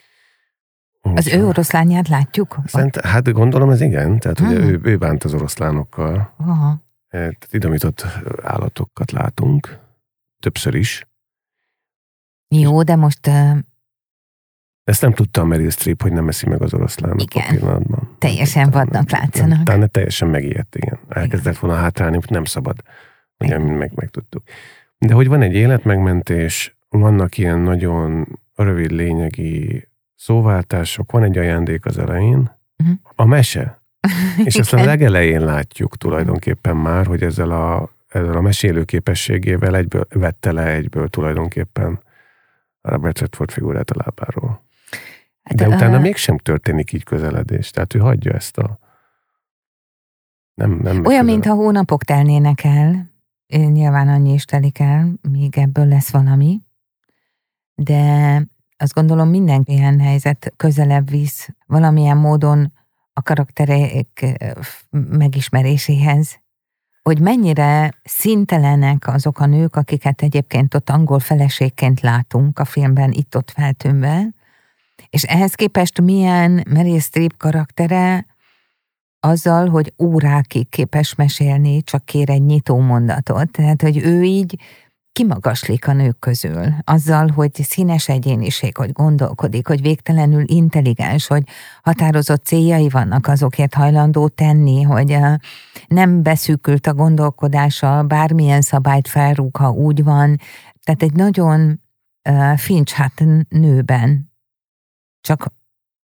Úgy, 1.02 1.18
az 1.18 1.32
ő 1.32 1.46
oroszlányát 1.46 2.08
látjuk? 2.08 2.58
Szerint, 2.64 2.96
hát 2.96 3.32
gondolom 3.32 3.70
ez 3.70 3.80
igen, 3.80 4.18
tehát 4.18 4.38
hmm. 4.38 4.48
ugye 4.48 4.58
ő, 4.58 4.80
ő 4.82 4.96
bánt 4.96 5.24
az 5.24 5.34
oroszlánokkal. 5.34 6.34
Aha. 6.36 6.70
E, 7.08 7.18
tehát 7.18 7.48
idomított 7.50 8.06
állatokat 8.42 9.10
látunk, 9.10 9.79
többször 10.40 10.74
is. 10.74 11.06
Jó, 12.48 12.82
de 12.82 12.96
most... 12.96 13.26
Uh... 13.26 13.58
Ezt 14.84 15.02
nem 15.02 15.12
tudtam 15.12 15.48
Meryl 15.48 15.70
Streep, 15.70 16.02
hogy 16.02 16.12
nem 16.12 16.28
eszi 16.28 16.48
meg 16.48 16.62
az 16.62 16.74
oroszlánok 16.74 17.22
igen. 17.22 17.44
a 17.46 17.50
pillanatban. 17.50 18.16
Teljesen 18.18 18.70
vadnak 18.70 19.10
látszanak. 19.10 19.62
Talán 19.62 19.90
teljesen 19.90 20.28
megijedt, 20.28 20.76
igen. 20.76 20.98
Elkezdett 21.08 21.58
volna 21.58 21.76
hátrálni, 21.76 22.14
hogy 22.16 22.30
nem 22.30 22.44
szabad. 22.44 22.76
Ugye, 23.38 23.58
meg, 23.58 23.92
megtudtuk. 23.94 24.42
De 24.98 25.14
hogy 25.14 25.28
van 25.28 25.42
egy 25.42 25.54
életmegmentés, 25.54 26.76
vannak 26.88 27.38
ilyen 27.38 27.58
nagyon 27.58 28.28
rövid 28.54 28.90
lényegi 28.90 29.88
szóváltások, 30.14 31.12
van 31.12 31.22
egy 31.22 31.38
ajándék 31.38 31.84
az 31.84 31.98
elején, 31.98 32.56
uh-huh. 32.76 32.96
a 33.14 33.24
mese. 33.24 33.82
És 34.44 34.54
ezt 34.54 34.72
a 34.72 34.84
legelején 34.84 35.44
látjuk 35.44 35.96
tulajdonképpen 35.96 36.76
már, 36.76 37.06
hogy 37.06 37.22
ezzel 37.22 37.50
a, 37.50 37.90
ezzel 38.10 38.36
a 38.36 38.40
mesélő 38.40 38.84
képességével 38.84 39.76
egyből 39.76 40.06
vette 40.08 40.52
le 40.52 40.66
egyből 40.66 41.08
tulajdonképpen 41.08 42.00
a 42.80 42.90
Robert 42.90 43.18
Redford 43.18 43.50
figurát 43.50 43.90
a 43.90 44.02
lábáról. 44.04 44.64
Hát, 45.42 45.54
De 45.54 45.68
utána 45.68 45.96
uh, 45.96 46.02
mégsem 46.02 46.38
történik 46.38 46.92
így 46.92 47.04
közeledés. 47.04 47.70
Tehát 47.70 47.94
ő 47.94 47.98
hagyja 47.98 48.32
ezt 48.32 48.58
a... 48.58 48.78
Nem, 50.54 50.70
nem 50.82 51.04
Olyan, 51.04 51.24
mintha 51.24 51.54
hónapok 51.54 52.04
telnének 52.04 52.64
el. 52.64 53.10
Nyilván 53.46 54.08
annyi 54.08 54.32
is 54.32 54.44
telik 54.44 54.78
el, 54.78 55.12
míg 55.30 55.58
ebből 55.58 55.86
lesz 55.86 56.10
valami. 56.10 56.60
De 57.74 58.42
azt 58.76 58.94
gondolom 58.94 59.28
minden 59.28 59.62
ilyen 59.66 60.00
helyzet 60.00 60.52
közelebb 60.56 61.10
visz 61.10 61.48
valamilyen 61.66 62.16
módon 62.16 62.72
a 63.12 63.22
karakterek 63.22 64.26
megismeréséhez, 64.90 66.40
hogy 67.02 67.20
mennyire 67.20 67.92
szintelenek 68.04 69.08
azok 69.08 69.40
a 69.40 69.46
nők, 69.46 69.76
akiket 69.76 70.22
egyébként 70.22 70.74
ott 70.74 70.90
angol 70.90 71.18
feleségként 71.18 72.00
látunk 72.00 72.58
a 72.58 72.64
filmben 72.64 73.12
itt-ott 73.12 73.50
feltűnve, 73.50 74.28
és 75.10 75.22
ehhez 75.22 75.54
képest 75.54 76.00
milyen 76.00 76.64
Meryl 76.68 77.00
Streep 77.00 77.36
karaktere 77.36 78.26
azzal, 79.20 79.68
hogy 79.68 79.92
órákig 79.98 80.68
képes 80.68 81.14
mesélni, 81.14 81.82
csak 81.82 82.04
kér 82.04 82.30
egy 82.30 82.44
nyitó 82.44 82.78
mondatot. 82.78 83.50
Tehát, 83.50 83.82
hogy 83.82 83.96
ő 83.96 84.22
így 84.22 84.58
kimagaslik 85.12 85.88
a 85.88 85.92
nők 85.92 86.18
közül, 86.18 86.66
azzal, 86.84 87.28
hogy 87.28 87.54
színes 87.54 88.08
egyéniség, 88.08 88.76
hogy 88.76 88.92
gondolkodik, 88.92 89.66
hogy 89.66 89.82
végtelenül 89.82 90.42
intelligens, 90.46 91.26
hogy 91.26 91.42
határozott 91.82 92.44
céljai 92.44 92.88
vannak, 92.88 93.26
azokért 93.26 93.74
hajlandó 93.74 94.28
tenni, 94.28 94.82
hogy 94.82 95.18
nem 95.86 96.22
beszűkült 96.22 96.86
a 96.86 96.94
gondolkodása, 96.94 98.02
bármilyen 98.02 98.60
szabályt 98.60 99.08
felrúg, 99.08 99.56
ha 99.56 99.70
úgy 99.70 100.04
van. 100.04 100.36
Tehát 100.84 101.02
egy 101.02 101.12
nagyon 101.12 101.80
fincs 102.56 102.92
hát 102.92 103.24
nőben, 103.48 104.32
csak 105.20 105.52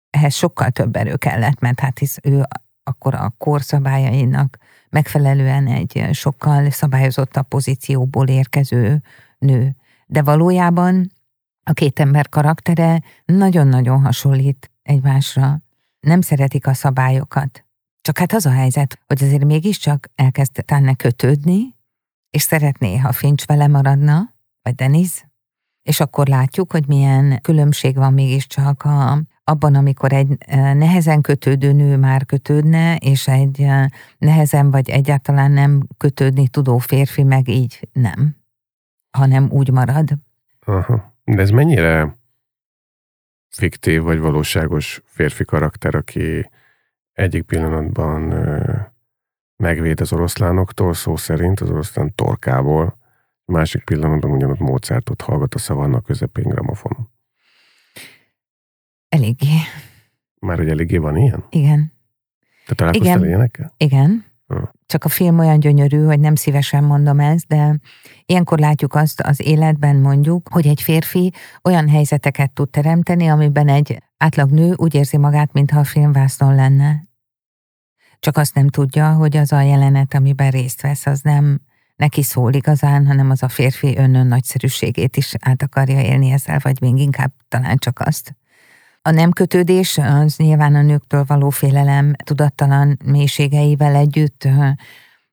ehhez 0.10 0.34
sokkal 0.34 0.70
több 0.70 0.96
erő 0.96 1.15
kellett, 1.15 1.60
mert 1.60 1.79
hát 1.79 2.00
hisz 2.00 2.18
ő 2.24 2.44
akkor 2.84 3.13
a 3.13 3.34
korszabályainak 3.38 4.58
megfelelően 4.89 5.67
egy 5.67 6.10
sokkal 6.12 6.69
szabályozottabb 6.69 7.48
pozícióból 7.48 8.27
érkező 8.27 9.01
nő. 9.38 9.75
De 10.05 10.22
valójában 10.22 11.12
a 11.63 11.74
két 11.74 12.00
ember 12.00 12.29
karaktere 12.29 13.01
nagyon-nagyon 13.25 14.01
hasonlít 14.01 14.72
egymásra. 14.84 15.62
Nem 16.00 16.22
szeretik 16.22 16.67
a 16.67 16.74
szabályokat. 16.74 17.65
Csak 18.01 18.17
hát 18.17 18.34
az 18.34 18.46
a 18.46 18.51
helyzet, 18.51 19.00
hogy 19.08 19.24
azért 19.24 19.46
mégiscsak 19.46 20.10
elkezd 20.15 20.63
Tanne 20.65 20.93
kötődni, 20.93 21.75
és 22.29 22.41
szeretné, 22.41 22.98
ha 22.98 23.12
Finch 23.12 23.48
vele 23.48 23.67
maradna, 23.67 24.34
vagy 24.62 24.75
Denis, 24.75 25.27
és 25.84 26.00
akkor 26.00 26.27
látjuk, 26.27 26.72
hogy 26.72 26.88
milyen 26.88 27.41
különbség 27.41 27.96
van 27.96 28.13
mégiscsak 28.13 28.84
a, 28.84 29.22
abban, 29.50 29.75
amikor 29.75 30.13
egy 30.13 30.38
nehezen 30.74 31.22
kötődő 31.22 31.72
nő 31.72 31.98
már 31.98 32.25
kötődne, 32.25 32.96
és 32.96 33.27
egy 33.27 33.65
nehezen 34.18 34.72
vagy 34.72 34.89
egyáltalán 34.89 35.51
nem 35.51 35.88
kötődni 35.98 36.48
tudó 36.48 36.77
férfi 36.77 37.24
meg 37.24 37.48
így 37.48 37.89
nem, 37.94 38.36
hanem 39.12 39.50
úgy 39.51 39.72
marad. 39.72 40.10
Aha. 40.65 41.13
De 41.24 41.41
ez 41.41 41.50
mennyire 41.50 42.18
fiktív 43.50 44.01
vagy 44.01 44.20
valóságos 44.20 45.01
férfi 45.06 45.46
karakter, 45.46 45.96
aki 45.96 46.50
egyik 47.13 47.44
pillanatban 47.44 48.22
megvéd 49.56 50.01
az 50.01 50.13
oroszlánoktól, 50.13 50.94
szó 50.94 51.15
szerint 51.15 51.60
az 51.60 51.70
oroszlán 51.70 52.15
torkából, 52.15 52.98
másik 53.46 53.84
pillanatban 53.84 54.32
ugyanott 54.32 54.60
Mozartot 54.60 55.22
hallgat 55.22 55.56
a 55.56 55.58
szavannak 55.58 56.03
közepén 56.03 56.48
gramofonon. 56.48 57.09
Eléggé. 59.10 59.56
Már 60.39 60.58
hogy 60.58 60.70
eléggé 60.70 60.98
van 60.98 61.18
ilyen? 61.18 61.46
Igen. 61.50 61.94
Te 62.66 62.75
találkoztál 62.75 63.16
Igen. 63.16 63.28
ilyenekkel? 63.28 63.74
Igen. 63.78 64.25
Ha. 64.48 64.72
Csak 64.86 65.04
a 65.04 65.10
film 65.10 65.39
olyan 65.39 65.60
gyönyörű, 65.60 66.04
hogy 66.04 66.20
nem 66.20 66.36
szívesen 66.36 66.84
mondom 66.84 67.20
ezt, 67.20 67.48
de 67.48 67.80
ilyenkor 68.25 68.60
látjuk 68.60 68.96
azt 68.96 69.22
az 69.22 69.46
életben 69.46 69.96
mondjuk, 69.96 70.50
hogy 70.51 70.68
egy 70.68 70.82
férfi 70.82 71.34
olyan 71.63 71.89
helyzeteket 71.89 72.51
tud 72.51 72.70
teremteni, 72.70 73.28
amiben 73.28 73.68
egy 73.68 74.04
átlag 74.18 74.51
nő 74.51 74.74
úgy 74.75 74.96
érzi 74.96 75.18
magát, 75.18 75.54
mintha 75.54 75.80
a 75.80 75.84
filmvásznon 75.84 76.56
lenne. 76.56 77.04
Csak 78.20 78.38
azt 78.38 78.56
nem 78.56 78.68
tudja, 78.68 79.13
hogy 79.13 79.38
az 79.38 79.51
a 79.51 79.62
jelenet, 79.62 80.13
amiben 80.13 80.51
részt 80.51 80.82
vesz, 80.82 81.06
az 81.06 81.22
nem 81.22 81.62
neki 81.96 82.24
szól 82.24 82.54
igazán, 82.54 83.08
hanem 83.08 83.30
az 83.30 83.44
a 83.44 83.50
férfi 83.50 83.98
önnön 83.98 84.28
nagyszerűségét 84.28 85.18
is 85.18 85.34
át 85.39 85.63
akarja 85.63 86.01
élni 86.01 86.32
ezzel, 86.32 86.60
vagy 86.62 86.82
még 86.82 86.98
inkább 86.98 87.32
talán 87.48 87.78
csak 87.78 88.00
azt. 88.00 88.36
A 89.10 89.12
nem 89.12 89.32
kötődés 89.32 89.98
az 89.98 90.36
nyilván 90.38 90.75
a 90.75 90.82
nőktől 90.82 91.24
való 91.28 91.50
félelem 91.50 92.13
tudattalan 92.24 93.00
mélységeivel 93.06 93.96
együtt 93.96 94.48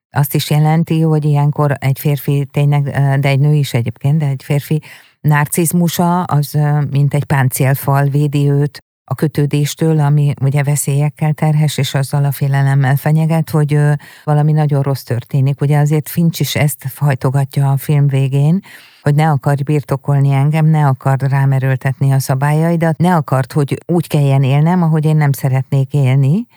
azt 0.09 0.35
is 0.35 0.49
jelenti, 0.49 1.01
hogy 1.01 1.25
ilyenkor 1.25 1.75
egy 1.79 1.99
férfi 1.99 2.47
tényleg, 2.51 2.83
de 3.19 3.27
egy 3.27 3.39
nő 3.39 3.53
is 3.53 3.73
egyébként, 3.73 4.17
de 4.17 4.25
egy 4.25 4.43
férfi 4.43 4.81
narcizmusa 5.21 6.23
az 6.23 6.57
mint 6.89 7.13
egy 7.13 7.23
páncélfal 7.23 8.03
védi 8.05 8.49
őt 8.49 8.79
a 9.03 9.15
kötődéstől, 9.15 9.99
ami 9.99 10.33
ugye 10.41 10.63
veszélyekkel 10.63 11.33
terhes, 11.33 11.77
és 11.77 11.93
azzal 11.93 12.25
a 12.25 12.31
félelemmel 12.31 12.95
fenyeget, 12.95 13.49
hogy 13.49 13.79
valami 14.23 14.51
nagyon 14.51 14.81
rossz 14.81 15.03
történik. 15.03 15.61
Ugye 15.61 15.77
azért 15.77 16.09
Fincs 16.09 16.39
is 16.39 16.55
ezt 16.55 16.85
hajtogatja 16.95 17.71
a 17.71 17.77
film 17.77 18.07
végén, 18.07 18.59
hogy 19.07 19.15
ne 19.15 19.29
akar 19.29 19.63
birtokolni 19.63 20.31
engem, 20.31 20.65
ne 20.65 20.87
akar 20.87 21.19
rám 21.19 21.51
erőltetni 21.51 22.11
a 22.11 22.19
szabályaidat, 22.19 22.97
ne 22.97 23.15
akart, 23.15 23.53
hogy 23.53 23.77
úgy 23.85 24.07
kelljen 24.07 24.43
élnem, 24.43 24.83
ahogy 24.83 25.05
én 25.05 25.15
nem 25.15 25.31
szeretnék 25.31 25.93
élni, 25.93 26.47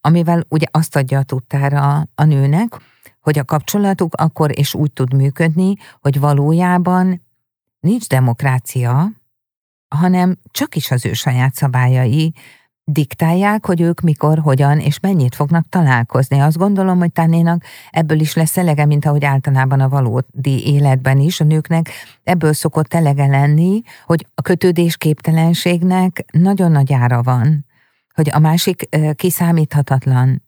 amivel 0.00 0.44
ugye 0.48 0.66
azt 0.70 0.96
adja 0.96 1.18
a 1.18 1.22
tudtára 1.22 2.08
a 2.14 2.24
nőnek, 2.24 2.76
hogy 3.20 3.38
a 3.38 3.44
kapcsolatuk 3.44 4.14
akkor 4.14 4.58
és 4.58 4.74
úgy 4.74 4.92
tud 4.92 5.14
működni, 5.14 5.74
hogy 6.00 6.20
valójában 6.20 7.26
nincs 7.80 8.06
demokrácia, 8.08 9.10
hanem 9.88 10.38
csak 10.50 10.74
is 10.74 10.90
az 10.90 11.06
ő 11.06 11.12
saját 11.12 11.54
szabályai 11.54 12.34
diktálják, 12.90 13.66
hogy 13.66 13.80
ők 13.80 14.00
mikor, 14.00 14.38
hogyan 14.38 14.78
és 14.78 15.00
mennyit 15.00 15.34
fognak 15.34 15.68
találkozni. 15.68 16.38
Azt 16.38 16.56
gondolom, 16.56 16.98
hogy 16.98 17.12
Tánénak 17.12 17.64
ebből 17.90 18.20
is 18.20 18.34
lesz 18.34 18.56
elege, 18.56 18.86
mint 18.86 19.04
ahogy 19.04 19.24
általában 19.24 19.80
a 19.80 19.88
valódi 19.88 20.66
életben 20.66 21.18
is. 21.18 21.40
A 21.40 21.44
nőknek 21.44 21.90
ebből 22.24 22.52
szokott 22.52 22.94
elege 22.94 23.26
lenni, 23.26 23.82
hogy 24.06 24.26
a 24.34 24.42
kötődés 24.42 24.96
képtelenségnek 24.96 26.24
nagyon 26.32 26.70
nagy 26.70 26.92
ára 26.92 27.22
van, 27.22 27.66
hogy 28.14 28.30
a 28.32 28.38
másik 28.38 28.88
kiszámíthatatlan, 29.14 30.42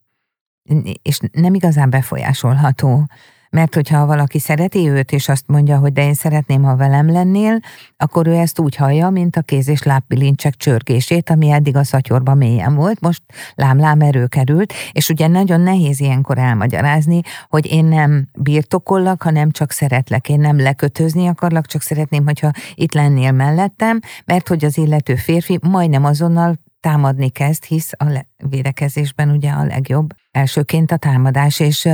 és 1.03 1.19
nem 1.33 1.55
igazán 1.55 1.91
befolyásolható 1.91 3.07
mert 3.51 3.75
hogyha 3.75 4.07
valaki 4.07 4.39
szereti 4.39 4.89
őt, 4.89 5.13
és 5.13 5.29
azt 5.29 5.45
mondja, 5.47 5.79
hogy 5.79 5.93
de 5.93 6.05
én 6.05 6.15
szeretném, 6.15 6.63
ha 6.63 6.77
velem 6.77 7.11
lennél, 7.11 7.61
akkor 7.97 8.27
ő 8.27 8.35
ezt 8.35 8.59
úgy 8.59 8.77
hallja, 8.77 9.11
mint 9.11 9.37
a 9.37 9.43
kéz 9.43 9.69
és 9.69 9.83
lábbilincsek 9.83 10.55
csörgését, 10.55 11.31
ami 11.31 11.51
eddig 11.51 11.77
a 11.77 11.85
szatyorban 11.85 12.37
mélyen 12.37 12.75
volt, 12.75 13.01
most 13.01 13.23
lámlám 13.55 14.01
erő 14.01 14.27
került, 14.27 14.73
és 14.93 15.09
ugye 15.09 15.27
nagyon 15.27 15.61
nehéz 15.61 16.01
ilyenkor 16.01 16.39
elmagyarázni, 16.39 17.21
hogy 17.49 17.73
én 17.73 17.85
nem 17.85 18.29
birtokollak, 18.39 19.23
hanem 19.23 19.51
csak 19.51 19.71
szeretlek, 19.71 20.29
én 20.29 20.41
nem 20.41 20.61
lekötözni 20.61 21.27
akarlak, 21.27 21.67
csak 21.67 21.83
szeretném, 21.83 22.25
hogyha 22.25 22.51
itt 22.75 22.93
lennél 22.93 23.33
mellettem, 23.33 24.01
mert 24.25 24.49
hogy 24.49 24.65
az 24.65 24.79
illető 24.79 25.15
férfi 25.15 25.59
majdnem 25.63 26.05
azonnal 26.05 26.59
támadni 26.81 27.29
kezd, 27.29 27.65
hisz 27.65 27.93
a 27.99 28.25
védekezésben 28.49 29.31
ugye 29.31 29.51
a 29.51 29.65
legjobb 29.65 30.09
elsőként 30.31 30.93
a 30.93 30.97
támadás, 30.97 31.61
és 31.61 31.89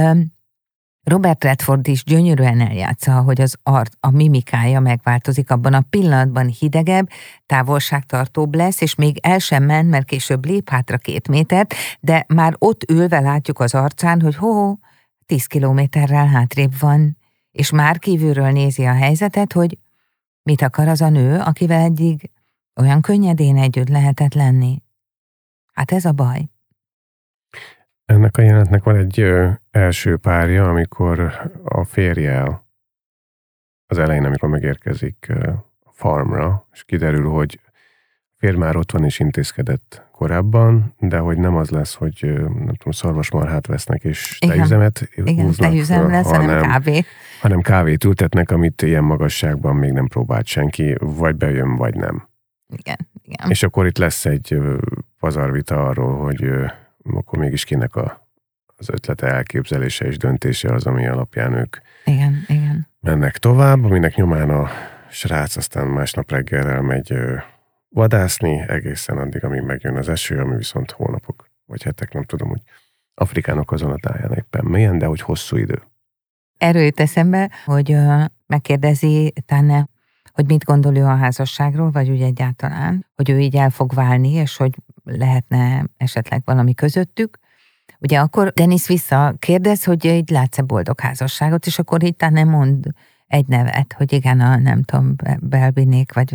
Robert 1.06 1.44
Redford 1.44 1.88
is 1.88 2.04
gyönyörűen 2.04 2.60
eljátsza, 2.60 3.20
hogy 3.20 3.40
az 3.40 3.56
art, 3.62 3.96
a 4.00 4.10
mimikája 4.10 4.80
megváltozik, 4.80 5.50
abban 5.50 5.74
a 5.74 5.84
pillanatban 5.90 6.46
hidegebb, 6.46 7.08
távolságtartóbb 7.46 8.54
lesz, 8.54 8.80
és 8.80 8.94
még 8.94 9.18
el 9.22 9.38
sem 9.38 9.64
ment, 9.64 9.90
mert 9.90 10.06
később 10.06 10.44
lép 10.44 10.68
hátra 10.68 10.96
két 10.96 11.28
métert, 11.28 11.74
de 12.00 12.24
már 12.28 12.54
ott 12.58 12.90
ülve 12.90 13.20
látjuk 13.20 13.60
az 13.60 13.74
arcán, 13.74 14.20
hogy 14.20 14.36
ho, 14.36 14.76
tíz 15.26 15.46
kilométerrel 15.46 16.26
hátrébb 16.26 16.72
van, 16.78 17.16
és 17.50 17.70
már 17.70 17.98
kívülről 17.98 18.50
nézi 18.50 18.84
a 18.84 18.94
helyzetet, 18.94 19.52
hogy 19.52 19.78
mit 20.42 20.62
akar 20.62 20.88
az 20.88 21.00
a 21.00 21.08
nő, 21.08 21.38
akivel 21.38 21.80
eddig 21.80 22.30
olyan 22.80 23.00
könnyedén 23.00 23.56
együtt 23.56 23.88
lehetett 23.88 24.34
lenni. 24.34 24.82
Hát 25.72 25.92
ez 25.92 26.04
a 26.04 26.12
baj. 26.12 26.48
Ennek 28.06 28.36
a 28.36 28.42
jelenetnek 28.42 28.82
van 28.82 28.96
egy 28.96 29.20
ö, 29.20 29.48
első 29.70 30.16
párja, 30.16 30.68
amikor 30.68 31.20
a 31.64 31.84
férje 31.84 32.64
az 33.86 33.98
elején, 33.98 34.24
amikor 34.24 34.48
megérkezik 34.48 35.26
ö, 35.28 35.48
a 35.84 35.90
farmra, 35.92 36.68
és 36.72 36.84
kiderül, 36.84 37.28
hogy 37.28 37.60
férj 38.36 38.56
már 38.56 38.76
ott 38.76 38.90
van 38.90 39.04
és 39.04 39.18
intézkedett 39.18 40.06
korábban, 40.12 40.94
de 40.98 41.18
hogy 41.18 41.38
nem 41.38 41.56
az 41.56 41.70
lesz, 41.70 41.94
hogy 41.94 42.18
nem 42.42 42.74
tudom, 42.74 42.92
szarvasmarhát 42.92 43.66
vesznek 43.66 44.04
és 44.04 44.38
Igen. 44.40 44.92
Igen, 45.24 45.44
húznak, 45.44 45.70
tejüzem 45.70 46.10
lesz, 46.10 46.26
hanem, 46.30 46.46
hanem 46.46 46.62
kávé. 46.62 47.04
Hanem 47.40 47.60
kávét 47.60 48.04
ültetnek, 48.04 48.50
amit 48.50 48.82
ilyen 48.82 49.04
magasságban 49.04 49.76
még 49.76 49.92
nem 49.92 50.06
próbált 50.06 50.46
senki, 50.46 50.96
vagy 51.00 51.36
bejön, 51.36 51.76
vagy 51.76 51.94
nem. 51.94 52.28
Igen, 52.76 53.08
igen. 53.22 53.50
És 53.50 53.62
akkor 53.62 53.86
itt 53.86 53.98
lesz 53.98 54.26
egy 54.26 54.58
pazarvita 55.18 55.86
arról, 55.86 56.18
hogy 56.18 56.50
akkor 57.14 57.38
mégis 57.38 57.64
kinek 57.64 57.96
a, 57.96 58.28
az 58.76 58.88
ötlete, 58.88 59.26
elképzelése 59.26 60.06
és 60.06 60.16
döntése 60.16 60.72
az, 60.72 60.86
ami 60.86 61.06
alapján 61.06 61.52
ők 61.52 61.76
igen, 62.04 62.44
igen. 62.48 62.88
mennek 63.00 63.38
tovább, 63.38 63.84
aminek 63.84 64.14
nyomán 64.14 64.50
a 64.50 64.70
srác 65.10 65.56
aztán 65.56 65.86
másnap 65.86 66.30
reggel 66.30 66.68
elmegy 66.68 67.14
vadászni, 67.88 68.64
egészen 68.68 69.18
addig, 69.18 69.44
amíg 69.44 69.62
megjön 69.62 69.96
az 69.96 70.08
eső, 70.08 70.38
ami 70.38 70.56
viszont 70.56 70.90
hónapok 70.90 71.50
vagy 71.66 71.82
hetek, 71.82 72.12
nem 72.12 72.24
tudom, 72.24 72.48
hogy 72.48 72.62
Afrikának 73.14 73.70
azon 73.70 73.90
a 73.90 73.96
táján 73.96 74.32
éppen 74.32 74.64
milyen, 74.64 74.98
de 74.98 75.06
hogy 75.06 75.20
hosszú 75.20 75.56
idő. 75.56 75.82
Erről 76.58 76.82
jut 76.82 77.00
eszembe, 77.00 77.50
hogy 77.64 77.96
megkérdezi 78.46 79.32
Tanne, 79.46 79.88
hogy 80.32 80.46
mit 80.46 80.64
gondol 80.64 80.96
ő 80.96 81.04
a 81.04 81.16
házasságról, 81.16 81.90
vagy 81.90 82.10
úgy 82.10 82.22
egyáltalán, 82.22 83.06
hogy 83.14 83.30
ő 83.30 83.38
így 83.38 83.56
el 83.56 83.70
fog 83.70 83.94
válni, 83.94 84.32
és 84.32 84.56
hogy 84.56 84.76
lehetne 85.06 85.86
esetleg 85.96 86.42
valami 86.44 86.74
közöttük. 86.74 87.38
Ugye 87.98 88.18
akkor 88.18 88.52
Denis 88.52 88.86
kérdez, 89.38 89.84
hogy 89.84 90.04
így 90.04 90.30
látsz-e 90.30 90.62
boldog 90.62 91.00
házasságot, 91.00 91.66
és 91.66 91.78
akkor 91.78 92.02
itt 92.02 92.20
nem 92.20 92.48
mond 92.48 92.86
egy 93.26 93.46
nevet, 93.46 93.92
hogy 93.92 94.12
igen, 94.12 94.40
a 94.40 94.56
nem 94.56 94.82
tudom, 94.82 95.14
Belbinék, 95.40 96.12
vagy 96.12 96.32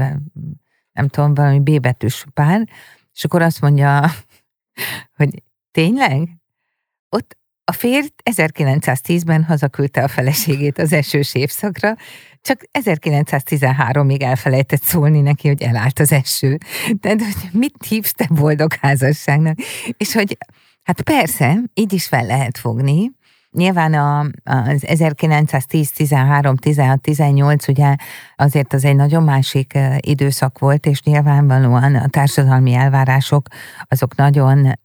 nem 0.92 1.08
tudom, 1.08 1.34
valami 1.34 1.60
B 1.60 1.80
betűs 1.82 2.26
pár, 2.34 2.70
és 3.14 3.24
akkor 3.24 3.42
azt 3.42 3.62
mondja, 3.62 4.02
hogy 5.18 5.44
tényleg? 5.72 6.30
Ott 7.10 7.38
a 7.72 7.74
férj 7.74 8.08
1910-ben 8.32 9.44
hazaküldte 9.44 10.04
a 10.04 10.08
feleségét 10.08 10.78
az 10.78 10.94
esős 10.94 11.36
évszakra, 11.36 11.96
csak 12.42 12.62
1913-ig 12.80 14.22
elfelejtett 14.22 14.82
szólni 14.82 15.22
neki, 15.22 15.48
hogy 15.48 15.62
elállt 15.62 16.00
az 16.00 16.12
eső. 16.12 16.58
Tehát, 17.00 17.22
hogy 17.22 17.50
mit 17.52 17.76
hívsz 17.88 18.14
te 18.14 18.28
boldog 18.30 18.74
házasságnak? 18.74 19.58
És 19.98 20.14
hogy, 20.14 20.38
hát 20.84 21.02
persze, 21.02 21.60
így 21.74 21.94
is 21.94 22.08
fel 22.08 22.26
lehet 22.26 22.58
fogni, 22.58 23.12
Nyilván 23.52 23.94
a, 23.94 24.20
az 24.44 24.86
1910, 24.86 25.92
13, 25.92 26.56
16, 26.56 27.02
18 27.02 27.68
ugye 27.68 27.96
azért 28.36 28.74
az 28.74 28.86
egy 28.86 28.96
nagyon 28.96 29.24
másik 29.24 29.78
időszak 29.98 30.60
volt, 30.60 30.86
és 30.86 31.02
nyilvánvalóan 31.02 31.96
a 31.96 32.08
társadalmi 32.08 32.74
elvárások 32.74 33.48
azok 33.88 34.16
nagyon 34.16 34.80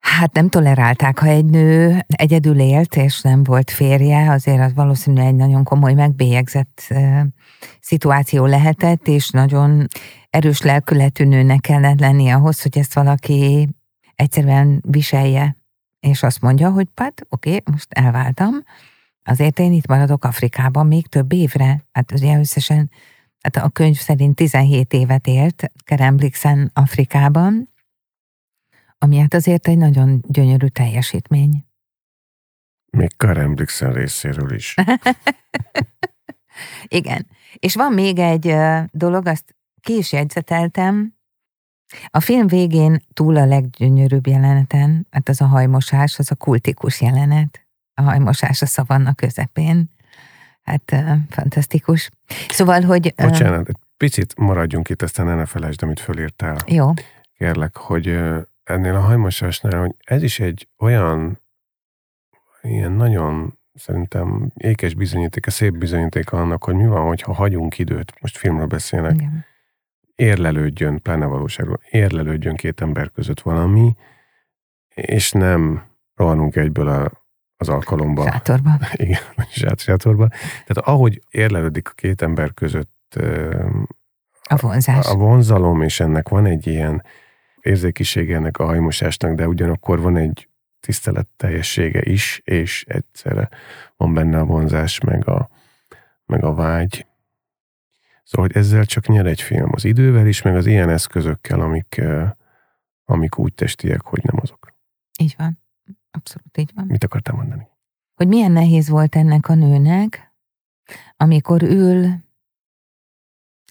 Hát 0.00 0.32
nem 0.32 0.48
tolerálták, 0.48 1.18
ha 1.18 1.26
egy 1.26 1.44
nő 1.44 2.04
egyedül 2.06 2.60
élt, 2.60 2.96
és 2.96 3.20
nem 3.20 3.42
volt 3.44 3.70
férje, 3.70 4.30
azért 4.30 4.60
az 4.60 4.74
valószínűleg 4.74 5.26
egy 5.26 5.34
nagyon 5.34 5.64
komoly 5.64 5.92
megbélyegzett 5.92 6.94
szituáció 7.80 8.46
lehetett, 8.46 9.08
és 9.08 9.28
nagyon 9.28 9.86
erős 10.30 10.62
lelkületű 10.62 11.24
nőnek 11.24 11.60
kellett 11.60 12.00
lenni 12.00 12.28
ahhoz, 12.28 12.62
hogy 12.62 12.78
ezt 12.78 12.94
valaki 12.94 13.68
egyszerűen 14.14 14.82
viselje, 14.86 15.56
és 16.00 16.22
azt 16.22 16.40
mondja, 16.40 16.70
hogy 16.70 16.88
hát 16.94 17.26
oké, 17.28 17.62
most 17.64 17.92
elváltam, 17.92 18.54
azért 19.24 19.58
én 19.58 19.72
itt 19.72 19.86
maradok 19.86 20.24
Afrikában 20.24 20.86
még 20.86 21.06
több 21.06 21.32
évre. 21.32 21.84
Hát 21.92 22.12
ugye 22.12 22.38
összesen, 22.38 22.90
hát 23.40 23.56
a 23.56 23.68
könyv 23.68 23.96
szerint 23.96 24.34
17 24.34 24.92
évet 24.92 25.26
élt 25.26 25.72
Kerem 25.84 26.16
Blixen 26.16 26.70
Afrikában, 26.74 27.68
ami 29.02 29.18
hát 29.18 29.34
azért 29.34 29.68
egy 29.68 29.78
nagyon 29.78 30.24
gyönyörű 30.28 30.66
teljesítmény. 30.66 31.64
Még 32.90 33.16
Karen 33.16 33.54
Blixen 33.54 33.92
részéről 33.92 34.54
is. 34.54 34.74
Igen. 36.88 37.26
És 37.54 37.74
van 37.74 37.92
még 37.92 38.18
egy 38.18 38.54
dolog, 38.90 39.26
azt 39.26 39.56
ki 39.80 39.96
is 39.96 40.12
jegyzeteltem. 40.12 41.14
A 42.10 42.20
film 42.20 42.46
végén 42.46 43.02
túl 43.12 43.36
a 43.36 43.44
leggyönyörűbb 43.44 44.26
jeleneten, 44.26 45.06
hát 45.10 45.28
az 45.28 45.40
a 45.40 45.46
hajmosás, 45.46 46.18
az 46.18 46.30
a 46.30 46.34
kultikus 46.34 47.00
jelenet. 47.00 47.66
A 47.94 48.02
hajmosás 48.02 48.62
a 48.62 48.66
szavanna 48.66 49.14
közepén. 49.14 49.90
Hát 50.62 50.94
fantasztikus. 51.28 52.10
Szóval, 52.48 52.82
hogy... 52.82 53.14
Bocsánat, 53.16 53.68
egy 53.68 53.76
picit 53.96 54.38
maradjunk 54.38 54.88
itt, 54.88 55.02
aztán 55.02 55.26
ne 55.26 55.46
felejtsd, 55.46 55.82
amit 55.82 56.00
fölírtál. 56.00 56.56
Jó. 56.66 56.92
Kérlek, 57.36 57.76
hogy 57.76 58.18
ennél 58.70 58.94
a 58.94 59.00
hajmosásnál, 59.00 59.80
hogy 59.80 59.94
ez 59.98 60.22
is 60.22 60.40
egy 60.40 60.68
olyan 60.78 61.40
ilyen 62.62 62.92
nagyon 62.92 63.58
szerintem 63.74 64.52
ékes 64.54 64.94
bizonyíték, 64.94 65.48
szép 65.48 65.76
bizonyíték 65.76 66.32
annak, 66.32 66.64
hogy 66.64 66.74
mi 66.74 66.86
van, 66.86 67.06
hogyha 67.06 67.32
hagyunk 67.32 67.78
időt, 67.78 68.20
most 68.20 68.36
filmről 68.36 68.66
beszélnek, 68.66 69.14
Igen. 69.14 69.44
érlelődjön, 70.14 71.02
pláne 71.02 71.26
valóságról, 71.26 71.80
érlelődjön 71.90 72.56
két 72.56 72.80
ember 72.80 73.10
között 73.10 73.40
valami, 73.40 73.94
és 74.94 75.32
nem 75.32 75.82
rohanunk 76.14 76.56
egyből 76.56 76.88
a, 76.88 77.10
az 77.56 77.68
alkalomba. 77.68 78.22
Sátorba. 78.22 78.70
Igen, 78.92 79.20
sátorba. 79.76 80.28
Tehát 80.66 80.88
ahogy 80.88 81.22
érlelődik 81.30 81.88
a 81.88 81.92
két 81.92 82.22
ember 82.22 82.54
között 82.54 83.18
a 84.42 84.56
vonzás. 84.56 85.06
A, 85.06 85.10
a 85.10 85.14
vonzalom, 85.14 85.82
és 85.82 86.00
ennek 86.00 86.28
van 86.28 86.46
egy 86.46 86.66
ilyen 86.66 87.02
érzékisége 87.60 88.36
ennek 88.36 88.58
a 88.58 88.64
hajmosásnak, 88.64 89.34
de 89.34 89.48
ugyanakkor 89.48 90.00
van 90.00 90.16
egy 90.16 90.48
tiszteletteljessége 90.80 92.02
is, 92.02 92.40
és 92.44 92.84
egyszerre 92.88 93.48
van 93.96 94.14
benne 94.14 94.38
a 94.38 94.44
vonzás, 94.44 95.00
meg 95.00 95.28
a, 95.28 95.50
meg 96.24 96.44
a 96.44 96.54
vágy. 96.54 97.06
Szóval, 98.24 98.46
hogy 98.46 98.56
ezzel 98.56 98.84
csak 98.84 99.06
nyer 99.06 99.26
egy 99.26 99.40
film 99.40 99.70
az 99.72 99.84
idővel 99.84 100.26
is, 100.26 100.42
meg 100.42 100.56
az 100.56 100.66
ilyen 100.66 100.88
eszközökkel, 100.88 101.60
amik, 101.60 102.02
amik 103.04 103.38
úgy 103.38 103.54
testiek, 103.54 104.02
hogy 104.02 104.20
nem 104.22 104.36
azok. 104.42 104.74
Így 105.18 105.34
van. 105.38 105.58
Abszolút 106.10 106.58
így 106.58 106.70
van. 106.74 106.84
Mit 106.88 107.04
akartam 107.04 107.36
mondani? 107.36 107.68
Hogy 108.14 108.28
milyen 108.28 108.52
nehéz 108.52 108.88
volt 108.88 109.16
ennek 109.16 109.48
a 109.48 109.54
nőnek, 109.54 110.32
amikor 111.16 111.62
ül 111.62 112.06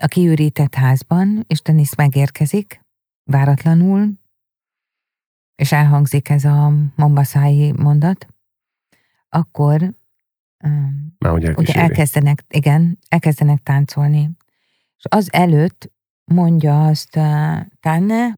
a 0.01 0.07
kiürített 0.07 0.75
házban, 0.75 1.43
és 1.47 1.61
Denis 1.61 1.95
megérkezik, 1.95 2.81
váratlanul, 3.29 4.11
és 5.55 5.71
elhangzik 5.71 6.29
ez 6.29 6.45
a 6.45 6.73
mombaszái 6.95 7.71
mondat, 7.71 8.27
akkor 9.29 9.93
Már 11.17 11.33
ugye 11.33 11.73
elkezdenek, 11.73 12.43
igen, 12.47 12.99
elkezdenek 13.07 13.63
táncolni. 13.63 14.29
És 14.97 15.03
az 15.09 15.33
előtt 15.33 15.91
mondja 16.25 16.85
azt 16.85 17.15
uh, 17.15 17.57
Tanne, 17.79 18.33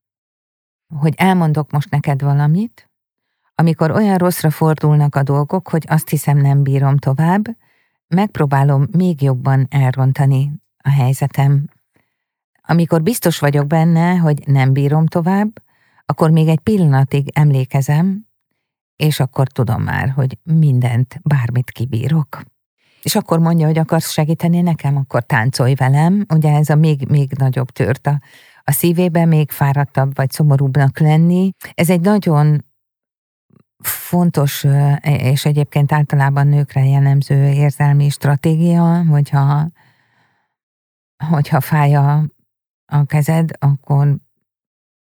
hogy 1.00 1.14
elmondok 1.18 1.72
most 1.72 1.90
neked 1.90 2.22
valamit, 2.22 2.90
amikor 3.56 3.92
olyan 3.92 4.18
rosszra 4.18 4.50
fordulnak 4.50 5.16
a 5.16 5.24
dolgok, 5.24 5.70
hogy 5.70 5.86
azt 5.88 6.10
hiszem 6.10 6.38
nem 6.38 6.64
bírom 6.64 6.98
tovább, 6.98 7.46
megpróbálom 8.08 8.88
még 8.92 9.22
jobban 9.22 9.68
elrontani 9.70 10.52
a 10.78 10.90
helyzetem. 10.90 11.70
Amikor 12.72 13.02
biztos 13.02 13.40
vagyok 13.40 13.68
benne, 13.68 14.16
hogy 14.16 14.44
nem 14.46 14.74
bírom 14.74 15.06
tovább, 15.06 15.62
akkor 16.06 16.30
még 16.30 16.48
egy 16.48 16.60
pillanatig 16.60 17.30
emlékezem, 17.34 18.28
és 18.96 19.20
akkor 19.20 19.48
tudom 19.48 19.82
már, 19.82 20.10
hogy 20.10 20.38
mindent, 20.44 21.20
bármit 21.24 21.72
kibírok. 21.72 22.42
És 23.04 23.16
akkor 23.16 23.40
mondja, 23.40 23.66
hogy 23.66 23.78
akarsz 23.78 24.12
segíteni 24.12 24.62
nekem, 24.62 24.98
akkor 24.98 25.24
táncolj 25.24 25.76
velem. 25.76 26.26
Ugye 26.34 26.56
ez 26.56 26.70
a 26.70 26.76
még, 26.76 27.08
még 27.10 27.32
nagyobb 27.38 27.70
tört 27.70 28.08
a, 28.08 28.22
a 28.64 28.72
szívében, 28.72 29.28
még 29.28 29.52
fáradtabb 29.52 30.16
vagy 30.16 30.32
szomorúbbnak 30.32 31.00
lenni. 31.00 31.52
Ez 31.74 31.90
egy 31.90 32.02
nagyon 32.02 32.66
fontos, 33.84 34.66
és 35.04 35.46
egyébként 35.46 35.92
általában 35.92 36.48
nőkre 36.48 36.86
jellemző 36.86 37.46
érzelmi 37.46 38.10
stratégia, 38.10 39.06
hogyha, 39.06 39.68
hogyha 41.30 41.62
fáj 41.62 41.96
a, 41.96 42.26
a 42.92 43.06
kezed, 43.06 43.50
akkor 43.60 44.18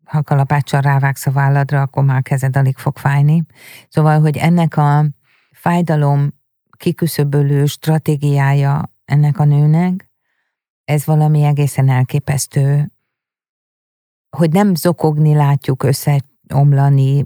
ha 0.05 0.23
kalapáccsal 0.23 0.81
rávágsz 0.81 1.25
a 1.25 1.31
válladra, 1.31 1.81
akkor 1.81 2.03
már 2.03 2.21
kezed 2.21 2.55
alig 2.55 2.77
fog 2.77 2.97
fájni. 2.97 3.45
Szóval, 3.89 4.19
hogy 4.19 4.37
ennek 4.37 4.77
a 4.77 5.05
fájdalom 5.51 6.33
kiküszöbölő 6.77 7.65
stratégiája 7.65 8.93
ennek 9.05 9.39
a 9.39 9.43
nőnek, 9.43 10.11
ez 10.83 11.05
valami 11.05 11.43
egészen 11.43 11.89
elképesztő, 11.89 12.91
hogy 14.37 14.51
nem 14.51 14.75
zokogni 14.75 15.33
látjuk 15.33 15.83
összeomlani, 15.83 17.23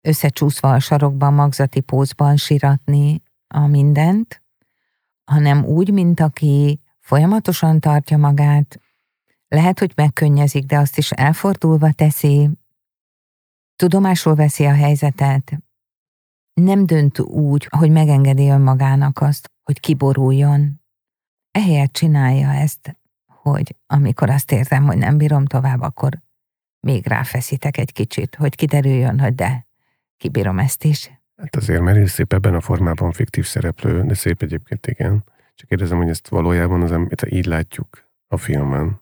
összecsúszva 0.00 0.72
a 0.72 0.78
sarokban, 0.78 1.34
magzati 1.34 1.80
pózban 1.80 2.36
siratni 2.36 3.22
a 3.48 3.66
mindent, 3.66 4.42
hanem 5.24 5.64
úgy, 5.64 5.92
mint 5.92 6.20
aki 6.20 6.80
folyamatosan 7.00 7.80
tartja 7.80 8.16
magát, 8.16 8.80
lehet, 9.48 9.78
hogy 9.78 9.92
megkönnyezik, 9.94 10.64
de 10.64 10.78
azt 10.78 10.98
is 10.98 11.10
elfordulva 11.10 11.92
teszi, 11.92 12.50
tudomásul 13.76 14.34
veszi 14.34 14.64
a 14.64 14.74
helyzetet, 14.74 15.52
nem 16.60 16.86
dönt 16.86 17.18
úgy, 17.18 17.68
hogy 17.70 17.90
megengedi 17.90 18.48
önmagának 18.48 19.20
azt, 19.20 19.50
hogy 19.62 19.80
kiboruljon. 19.80 20.80
Ehelyett 21.50 21.92
csinálja 21.92 22.52
ezt, 22.52 22.98
hogy 23.26 23.76
amikor 23.86 24.30
azt 24.30 24.52
érzem, 24.52 24.84
hogy 24.84 24.96
nem 24.96 25.18
bírom 25.18 25.44
tovább, 25.44 25.80
akkor 25.80 26.20
még 26.80 27.06
ráfeszítek 27.06 27.76
egy 27.76 27.92
kicsit, 27.92 28.34
hogy 28.34 28.54
kiderüljön, 28.54 29.20
hogy 29.20 29.34
de, 29.34 29.66
kibírom 30.16 30.58
ezt 30.58 30.84
is. 30.84 31.10
Hát 31.36 31.56
azért 31.56 31.80
Meryl 31.80 32.06
szép 32.06 32.32
ebben 32.32 32.54
a 32.54 32.60
formában 32.60 33.12
fiktív 33.12 33.46
szereplő, 33.46 34.02
de 34.02 34.14
szép 34.14 34.42
egyébként 34.42 34.86
igen. 34.86 35.24
Csak 35.54 35.68
kérdezem, 35.68 35.98
hogy 35.98 36.08
ezt 36.08 36.28
valójában 36.28 36.82
az 36.82 36.90
amit 36.90 37.26
így 37.30 37.46
látjuk 37.46 38.08
a 38.26 38.36
filmen, 38.36 39.00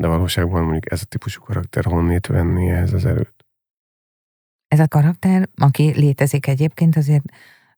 de 0.00 0.06
valóságban 0.06 0.62
mondjuk 0.62 0.92
ez 0.92 1.00
a 1.02 1.04
típusú 1.04 1.42
karakter 1.42 1.84
honnét 1.84 2.26
venni 2.26 2.70
ehhez 2.70 2.92
az 2.92 3.04
erőt? 3.04 3.44
Ez 4.68 4.80
a 4.80 4.88
karakter, 4.88 5.48
aki 5.56 5.92
létezik 5.96 6.46
egyébként, 6.46 6.96
azért 6.96 7.24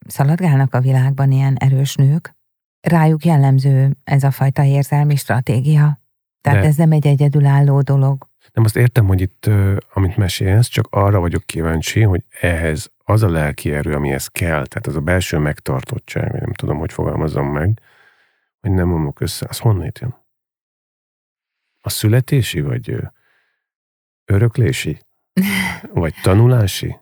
szaladgálnak 0.07 0.75
a 0.75 0.81
világban 0.81 1.31
ilyen 1.31 1.57
erős 1.57 1.95
nők, 1.95 2.37
rájuk 2.81 3.25
jellemző 3.25 3.97
ez 4.05 4.23
a 4.23 4.31
fajta 4.31 4.65
érzelmi 4.65 5.17
stratégia. 5.17 6.01
Tehát 6.41 6.61
De... 6.61 6.67
ez 6.67 6.77
nem 6.77 6.93
egy 6.93 7.07
egyedülálló 7.07 7.81
dolog. 7.81 8.29
Nem 8.53 8.65
azt 8.65 8.77
értem, 8.77 9.07
hogy 9.07 9.21
itt, 9.21 9.51
amit 9.93 10.17
mesélsz, 10.17 10.67
csak 10.67 10.87
arra 10.91 11.21
vagyok 11.21 11.43
kíváncsi, 11.47 12.03
hogy 12.03 12.25
ehhez 12.41 12.91
az 13.05 13.23
a 13.23 13.31
lelki 13.31 13.73
erő, 13.73 13.95
amihez 13.95 14.27
kell, 14.27 14.67
tehát 14.67 14.87
az 14.87 14.97
a 14.97 15.01
belső 15.01 15.39
megtartottság, 15.39 16.33
nem 16.33 16.53
tudom, 16.53 16.79
hogy 16.79 16.93
fogalmazom 16.93 17.53
meg, 17.53 17.81
hogy 18.61 18.71
nem 18.71 18.93
omlok 18.93 19.21
össze, 19.21 19.47
az 19.49 19.59
honnét 19.59 19.99
jön? 19.99 20.22
A 21.85 21.91
születési, 21.91 22.61
vagy 22.61 22.97
öröklési? 24.25 24.99
Vagy 25.93 26.15
tanulási? 26.23 26.97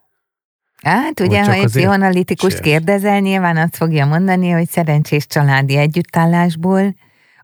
Hát 0.82 1.20
ugye, 1.20 1.44
ha 1.44 1.52
egy 1.52 1.64
pszichoanalitikust 1.64 2.60
kérdezel, 2.60 3.20
nyilván 3.20 3.56
azt 3.56 3.76
fogja 3.76 4.06
mondani, 4.06 4.50
hogy 4.50 4.68
szerencsés 4.68 5.26
családi 5.26 5.76
együttállásból, 5.76 6.94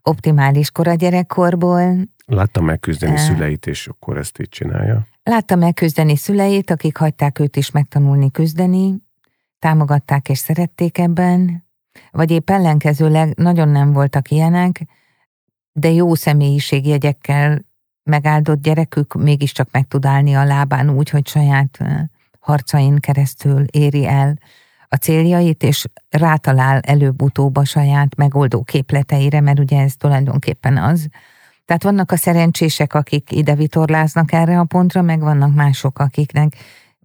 optimális 0.01 0.71
kora 0.71 0.93
gyerekkorból. 0.93 1.97
Láttam 2.25 2.65
megküzdeni 2.65 3.13
e... 3.13 3.17
szüleit, 3.17 3.67
és 3.67 3.87
akkor 3.87 4.17
ezt 4.17 4.39
így 4.39 4.49
csinálja. 4.49 5.07
Láttam 5.23 5.59
megküzdeni 5.59 6.15
szüleit, 6.15 6.69
akik 6.69 6.97
hagyták 6.97 7.39
őt 7.39 7.55
is 7.55 7.71
megtanulni 7.71 8.31
küzdeni, 8.31 8.95
támogatták 9.59 10.29
és 10.29 10.37
szerették 10.37 10.97
ebben, 10.97 11.65
vagy 12.11 12.31
épp 12.31 12.49
ellenkezőleg 12.49 13.35
nagyon 13.35 13.69
nem 13.69 13.93
voltak 13.93 14.29
ilyenek, 14.29 14.81
de 15.79 15.91
jó 15.91 16.15
személyiségjegyekkel 16.15 17.65
megáldott 18.03 18.61
gyerekük 18.61 19.13
mégiscsak 19.13 19.71
meg 19.71 19.87
tud 19.87 20.05
állni 20.05 20.35
a 20.35 20.43
lábán 20.43 20.89
úgy, 20.89 21.09
hogy 21.09 21.27
saját 21.27 21.79
harcain 22.39 22.99
keresztül 22.99 23.65
éri 23.71 24.07
el 24.07 24.39
a 24.87 24.95
céljait, 24.95 25.63
és 25.63 25.85
rátalál 26.09 26.79
előbb-utóbb 26.79 27.55
a 27.55 27.65
saját 27.65 28.15
megoldó 28.15 28.63
képleteire, 28.63 29.41
mert 29.41 29.59
ugye 29.59 29.81
ez 29.81 29.95
tulajdonképpen 29.95 30.77
az. 30.77 31.07
Tehát 31.65 31.83
vannak 31.83 32.11
a 32.11 32.15
szerencsések, 32.15 32.93
akik 32.93 33.31
ide 33.31 33.55
vitorláznak 33.55 34.31
erre 34.31 34.59
a 34.59 34.63
pontra, 34.63 35.01
meg 35.01 35.19
vannak 35.19 35.55
mások, 35.55 35.99
akiknek 35.99 36.55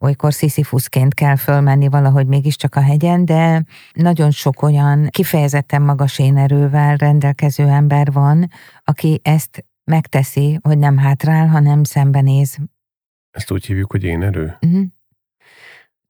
olykor 0.02 0.32
sziszifuszként 0.32 1.14
kell 1.14 1.36
fölmenni 1.36 1.88
valahogy 1.88 2.26
mégiscsak 2.26 2.74
a 2.74 2.80
hegyen, 2.80 3.24
de 3.24 3.64
nagyon 3.92 4.30
sok 4.30 4.62
olyan 4.62 5.08
kifejezetten 5.10 5.82
magas 5.82 6.18
énerővel 6.18 6.96
rendelkező 6.96 7.68
ember 7.68 8.12
van, 8.12 8.50
aki 8.84 9.20
ezt 9.22 9.64
megteszi, 9.84 10.58
hogy 10.62 10.78
nem 10.78 10.98
hátrál, 10.98 11.46
hanem 11.46 11.84
szembenéz. 11.84 12.58
Ezt 13.30 13.50
úgy 13.50 13.66
hívjuk, 13.66 13.90
hogy 13.90 14.04
én 14.04 14.22
erő? 14.22 14.56
Uh-huh. 14.60 14.84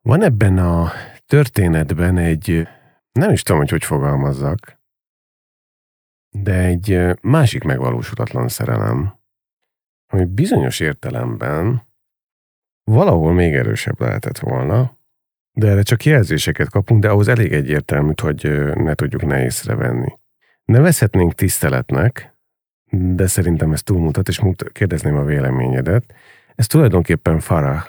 Van 0.00 0.22
ebben 0.22 0.59
a 0.59 0.90
történetben 1.26 2.16
egy, 2.16 2.68
nem 3.12 3.31
is 3.31 3.42
tudom, 3.42 3.61
hogy 3.61 3.70
hogy 3.70 3.85
fogalmazzak, 3.85 4.81
de 6.31 6.55
egy 6.55 7.16
másik 7.22 7.62
megvalósulatlan 7.62 8.48
szerelem, 8.48 9.20
ami 10.07 10.24
bizonyos 10.24 10.81
értelemben 10.81 11.90
valahol 12.85 13.33
még 13.33 13.55
erősebb 13.55 14.01
lehetett 14.01 14.38
volna, 14.38 14.97
de 15.53 15.68
erre 15.68 15.83
csak 15.83 16.05
jelzéseket 16.05 16.71
kapunk, 16.71 17.01
de 17.01 17.09
ahhoz 17.09 17.29
elég 17.29 17.53
egyértelmű, 17.53 18.12
hogy 18.23 18.73
ne 18.75 18.95
tudjuk 18.95 19.27
ne 19.27 19.42
észrevenni. 19.42 20.12
Nevezhetnénk 20.64 21.35
tiszteletnek, 21.35 22.37
de 22.90 23.27
szerintem 23.27 23.73
ez 23.73 23.83
túlmutat, 23.83 24.29
és 24.29 24.40
kérdezném 24.73 25.16
a 25.16 25.25
véleményedet. 25.25 26.14
Ez 26.55 26.66
tulajdonképpen 26.66 27.40
Farah, 27.40 27.85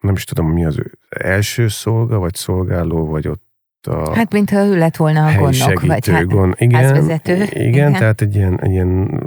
nem 0.00 0.14
is 0.14 0.24
tudom, 0.24 0.52
mi 0.52 0.64
az 0.64 0.78
ő 0.78 0.98
első 1.08 1.68
szolga, 1.68 2.18
vagy 2.18 2.34
szolgáló, 2.34 3.06
vagy 3.06 3.28
ott 3.28 3.48
a 3.86 4.14
Hát, 4.14 4.32
mintha 4.32 4.64
ő 4.64 4.76
lett 4.76 4.96
volna 4.96 5.26
a 5.26 5.34
gondnok, 5.38 5.80
vagy 5.80 6.08
hát 6.08 6.26
gond. 6.26 6.54
Igen, 6.58 7.10
igen, 7.24 7.48
igen, 7.52 7.92
tehát 7.92 8.20
egy 8.20 8.34
ilyen, 8.34 8.60
egy 8.60 8.70
ilyen 8.70 9.20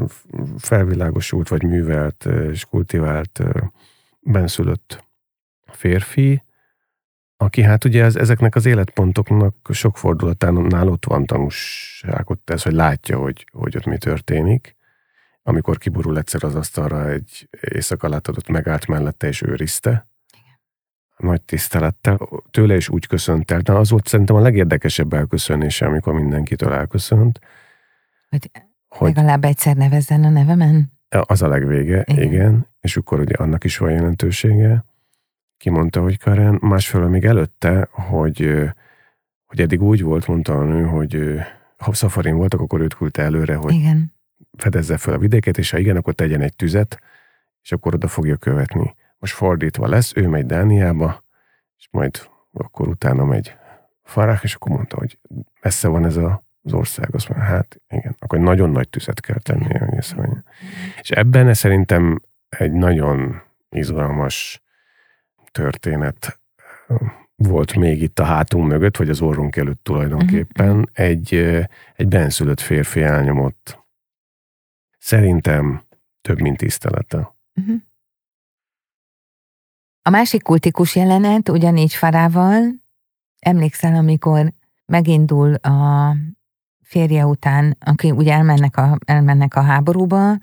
felvilágosult, 0.58 1.49
vagy 1.49 1.63
művelt 1.63 2.28
és 2.52 2.65
kultivált 2.65 3.43
benszülött 4.23 5.03
férfi, 5.65 6.43
aki 7.38 7.62
hát 7.62 7.83
ugye 7.83 8.03
ez, 8.03 8.15
ezeknek 8.15 8.55
az 8.55 8.65
életpontoknak 8.65 9.55
sok 9.69 9.97
fordulatánál 9.97 10.88
ott 10.88 11.05
van 11.05 11.25
tanúságot 11.25 12.39
tesz, 12.39 12.63
hogy 12.63 12.73
látja, 12.73 13.17
hogy, 13.17 13.45
hogy 13.51 13.77
ott 13.77 13.86
mi 13.86 13.97
történik 13.97 14.75
amikor 15.43 15.77
kiborul 15.77 16.17
egyszer 16.17 16.43
az 16.43 16.55
asztalra 16.55 17.09
egy 17.09 17.49
éjszaka 17.62 18.07
adott 18.07 18.47
megállt 18.47 18.88
mellette 18.88 19.27
és 19.27 19.41
őrizte. 19.41 20.07
Nagy 21.17 21.41
tisztelettel. 21.41 22.19
Tőle 22.51 22.75
is 22.75 22.89
úgy 22.89 23.07
köszönt 23.07 23.51
el. 23.51 23.59
De 23.59 23.71
az 23.71 23.89
volt 23.89 24.07
szerintem 24.07 24.36
a 24.36 24.39
legérdekesebb 24.39 25.13
elköszönése, 25.13 25.86
amikor 25.86 26.13
mindenkitől 26.13 26.73
elköszönt. 26.73 27.39
Hogy, 28.29 28.51
hogy 28.88 29.15
legalább 29.15 29.43
egyszer 29.43 29.75
nevezzen 29.75 30.23
a 30.23 30.29
nevemen? 30.29 30.91
Az 31.09 31.41
a 31.41 31.47
legvége, 31.47 32.03
igen. 32.07 32.23
igen. 32.23 32.67
És 32.84 32.98
akkor 32.98 33.19
ugye 33.19 33.36
annak 33.36 33.63
is 33.63 33.78
van 33.78 33.91
jelentősége. 33.91 34.86
Kimondta, 35.58 36.02
hogy 36.02 36.17
Karen, 36.17 36.58
másfelől 36.62 37.10
még 37.10 37.26
előtte, 37.26 37.88
hogy, 37.91 38.69
hogy 39.46 39.62
eddig 39.62 39.82
úgy 39.82 40.02
volt, 40.02 40.28
mondta 40.28 40.60
a 40.60 40.63
nő, 40.63 40.84
hogy 40.84 41.39
ha 41.78 41.93
szafarin 41.93 42.36
voltak, 42.36 42.60
akkor 42.60 42.82
őt 42.82 42.93
küldte 42.93 43.22
előre, 43.22 43.56
hogy 43.56 43.74
igen 43.74 44.13
fedezze 44.58 44.98
fel 44.98 45.13
a 45.13 45.17
vidéket, 45.17 45.58
és 45.58 45.69
ha 45.69 45.78
igen, 45.78 45.96
akkor 45.96 46.13
tegyen 46.13 46.41
egy 46.41 46.56
tüzet, 46.56 47.00
és 47.62 47.72
akkor 47.72 47.93
oda 47.93 48.08
fogja 48.08 48.38
követni. 48.38 48.96
Most 49.17 49.34
fordítva 49.34 49.88
lesz, 49.88 50.12
ő 50.15 50.28
megy 50.28 50.46
Dániába, 50.46 51.24
és 51.78 51.88
majd 51.91 52.30
akkor 52.54 52.88
utána 52.88 53.26
megy 53.26 53.56
Farák, 54.04 54.43
és 54.43 54.54
akkor 54.54 54.72
mondta, 54.72 54.98
hogy 54.98 55.19
messze 55.62 55.88
van 55.88 56.06
ez 56.06 56.17
a, 56.17 56.43
az 56.63 56.74
ország, 56.74 57.15
azt 57.15 57.30
mondja, 57.30 57.48
hát 57.48 57.82
igen, 57.89 58.15
akkor 58.19 58.39
nagyon 58.39 58.69
nagy 58.69 58.89
tüzet 58.89 59.19
kell 59.19 59.39
tenni, 59.39 59.78
hogy 59.78 60.15
mondja. 60.15 60.43
És 61.02 61.12
ebben 61.12 61.54
szerintem 61.54 62.22
egy 62.58 62.72
nagyon 62.72 63.42
izgalmas 63.70 64.63
történet 65.52 66.39
volt 67.36 67.76
még 67.76 68.02
itt 68.02 68.20
a 68.20 68.24
hátunk 68.24 68.68
mögött, 68.68 68.98
vagy 68.98 69.10
az 69.10 69.22
orrunk 69.22 69.56
előtt 69.56 69.84
tulajdonképpen, 69.84 70.70
uh-huh. 70.70 70.84
egy, 70.94 71.34
egy 71.96 72.08
benszülött 72.08 72.60
férfi 72.60 73.02
elnyomott 73.02 73.80
szerintem 74.98 75.84
több, 76.22 76.42
mint 76.42 76.58
tisztelete. 76.58 77.36
Uh-huh. 77.56 77.76
A 80.02 80.10
másik 80.10 80.42
kultikus 80.42 80.96
jelenet 80.96 81.50
ugyanígy 81.50 81.94
Farával, 81.94 82.62
emlékszel, 83.39 83.96
amikor 83.96 84.54
megindul 84.86 85.54
a 85.54 86.16
férje 86.82 87.26
után, 87.26 87.78
aki 87.80 88.12
ugye 88.12 88.34
elmennek 88.34 88.78
a, 88.78 88.98
elmennek 89.06 89.56
a 89.56 89.62
háborúba, 89.62 90.38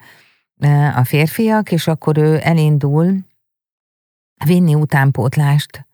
a 0.97 1.05
férfiak, 1.05 1.73
és 1.73 1.87
akkor 1.87 2.19
ő 2.19 2.39
elindul 2.43 3.17
vinni 4.45 4.75
utánpótlást 4.75 5.89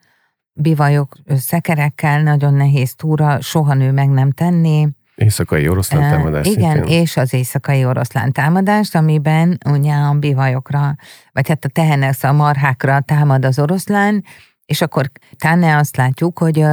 bivajok 0.52 1.16
szekerekkel, 1.36 2.22
nagyon 2.22 2.54
nehéz 2.54 2.94
túra, 2.94 3.40
soha 3.40 3.74
nő 3.74 3.92
meg 3.92 4.08
nem 4.08 4.30
tenni. 4.30 4.88
Éjszakai 5.14 5.68
oroszlán 5.68 6.10
támadás. 6.10 6.46
Igen, 6.46 6.72
szintén. 6.72 7.00
és 7.00 7.16
az 7.16 7.34
éjszakai 7.34 7.84
oroszlán 7.84 8.32
támadást, 8.32 8.94
amiben 8.94 9.58
ugye 9.70 9.92
a 9.92 10.12
bivajokra, 10.12 10.96
vagy 11.32 11.48
hát 11.48 11.64
a 11.64 11.68
tehenek, 11.68 12.14
a 12.20 12.32
marhákra 12.32 13.00
támad 13.00 13.44
az 13.44 13.58
oroszlán, 13.58 14.24
és 14.66 14.80
akkor 14.80 15.10
Táne 15.36 15.76
azt 15.76 15.96
látjuk, 15.96 16.38
hogy, 16.38 16.64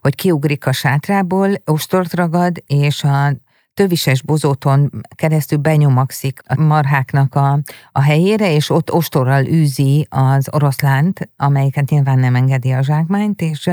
hogy 0.00 0.14
kiugrik 0.14 0.66
a 0.66 0.72
sátrából, 0.72 1.50
ostort 1.64 2.14
ragad, 2.14 2.62
és 2.66 3.04
a 3.04 3.32
tövises 3.76 4.22
bozóton 4.22 4.90
keresztül 5.14 5.58
benyomakszik 5.58 6.40
a 6.46 6.60
marháknak 6.60 7.34
a, 7.34 7.60
a 7.92 8.00
helyére, 8.00 8.52
és 8.52 8.70
ott 8.70 8.92
ostorral 8.92 9.44
űzi 9.44 10.06
az 10.10 10.48
oroszlánt, 10.52 11.28
amelyiket 11.36 11.90
nyilván 11.90 12.18
nem 12.18 12.34
engedi 12.34 12.72
a 12.72 12.82
zsákmányt, 12.82 13.40
és 13.40 13.70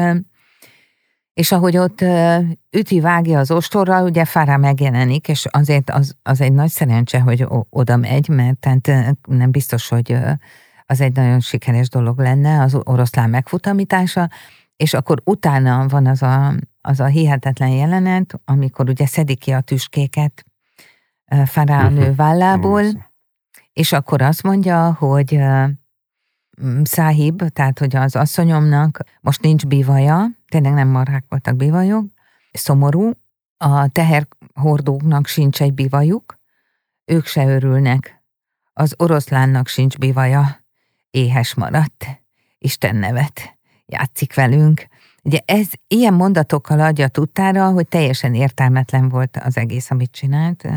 és 1.33 1.51
ahogy 1.51 1.77
ott 1.77 2.05
üti, 2.71 2.99
vágja 2.99 3.39
az 3.39 3.51
ostorral, 3.51 4.03
ugye 4.03 4.25
Fára 4.25 4.57
megjelenik, 4.57 5.27
és 5.27 5.45
azért 5.49 5.89
az, 5.89 6.15
az 6.23 6.41
egy 6.41 6.53
nagy 6.53 6.69
szerencse, 6.69 7.19
hogy 7.19 7.45
oda 7.69 7.97
megy, 7.97 8.27
mert 8.27 8.57
tehát 8.59 9.17
nem 9.27 9.51
biztos, 9.51 9.89
hogy 9.89 10.17
az 10.85 11.01
egy 11.01 11.13
nagyon 11.13 11.39
sikeres 11.39 11.89
dolog 11.89 12.19
lenne, 12.19 12.61
az 12.61 12.77
oroszlán 12.83 13.29
megfutamítása, 13.29 14.29
és 14.75 14.93
akkor 14.93 15.21
utána 15.23 15.88
van 15.88 16.05
az 16.07 16.21
a, 16.21 16.53
az 16.81 16.99
a 16.99 17.05
hihetetlen 17.05 17.69
jelenet, 17.69 18.41
amikor 18.45 18.89
ugye 18.89 19.05
szedik 19.05 19.39
ki 19.39 19.51
a 19.51 19.62
tüskéket 19.62 20.45
Fará 21.45 21.86
a 21.86 21.89
nő 21.89 22.07
mhm. 22.07 22.15
vállából, 22.15 22.83
és 23.73 23.91
akkor 23.91 24.21
azt 24.21 24.43
mondja, 24.43 24.93
hogy 24.93 25.39
Száhib, 26.83 27.43
tehát 27.49 27.79
hogy 27.79 27.95
az 27.95 28.15
asszonyomnak 28.15 28.99
most 29.21 29.41
nincs 29.41 29.65
bivaja, 29.65 30.27
tényleg 30.47 30.73
nem 30.73 30.88
marhák 30.88 31.25
voltak 31.29 31.55
bivajok, 31.55 32.05
szomorú, 32.51 33.12
a 33.57 33.88
teherhordóknak 33.88 35.27
sincs 35.27 35.62
egy 35.62 35.73
bivajuk, 35.73 36.39
ők 37.05 37.25
se 37.25 37.45
örülnek. 37.45 38.23
Az 38.73 38.95
oroszlánnak 38.97 39.67
sincs 39.67 39.97
bivaja, 39.97 40.65
éhes 41.09 41.53
maradt, 41.53 42.05
Isten 42.57 42.95
nevet, 42.95 43.57
játszik 43.85 44.33
velünk. 44.33 44.87
Ugye 45.23 45.39
ez 45.45 45.67
ilyen 45.87 46.13
mondatokkal 46.13 46.79
adja 46.79 47.07
tudtára, 47.07 47.69
hogy 47.69 47.87
teljesen 47.87 48.33
értelmetlen 48.33 49.09
volt 49.09 49.37
az 49.43 49.57
egész, 49.57 49.91
amit 49.91 50.11
csinált, 50.11 50.67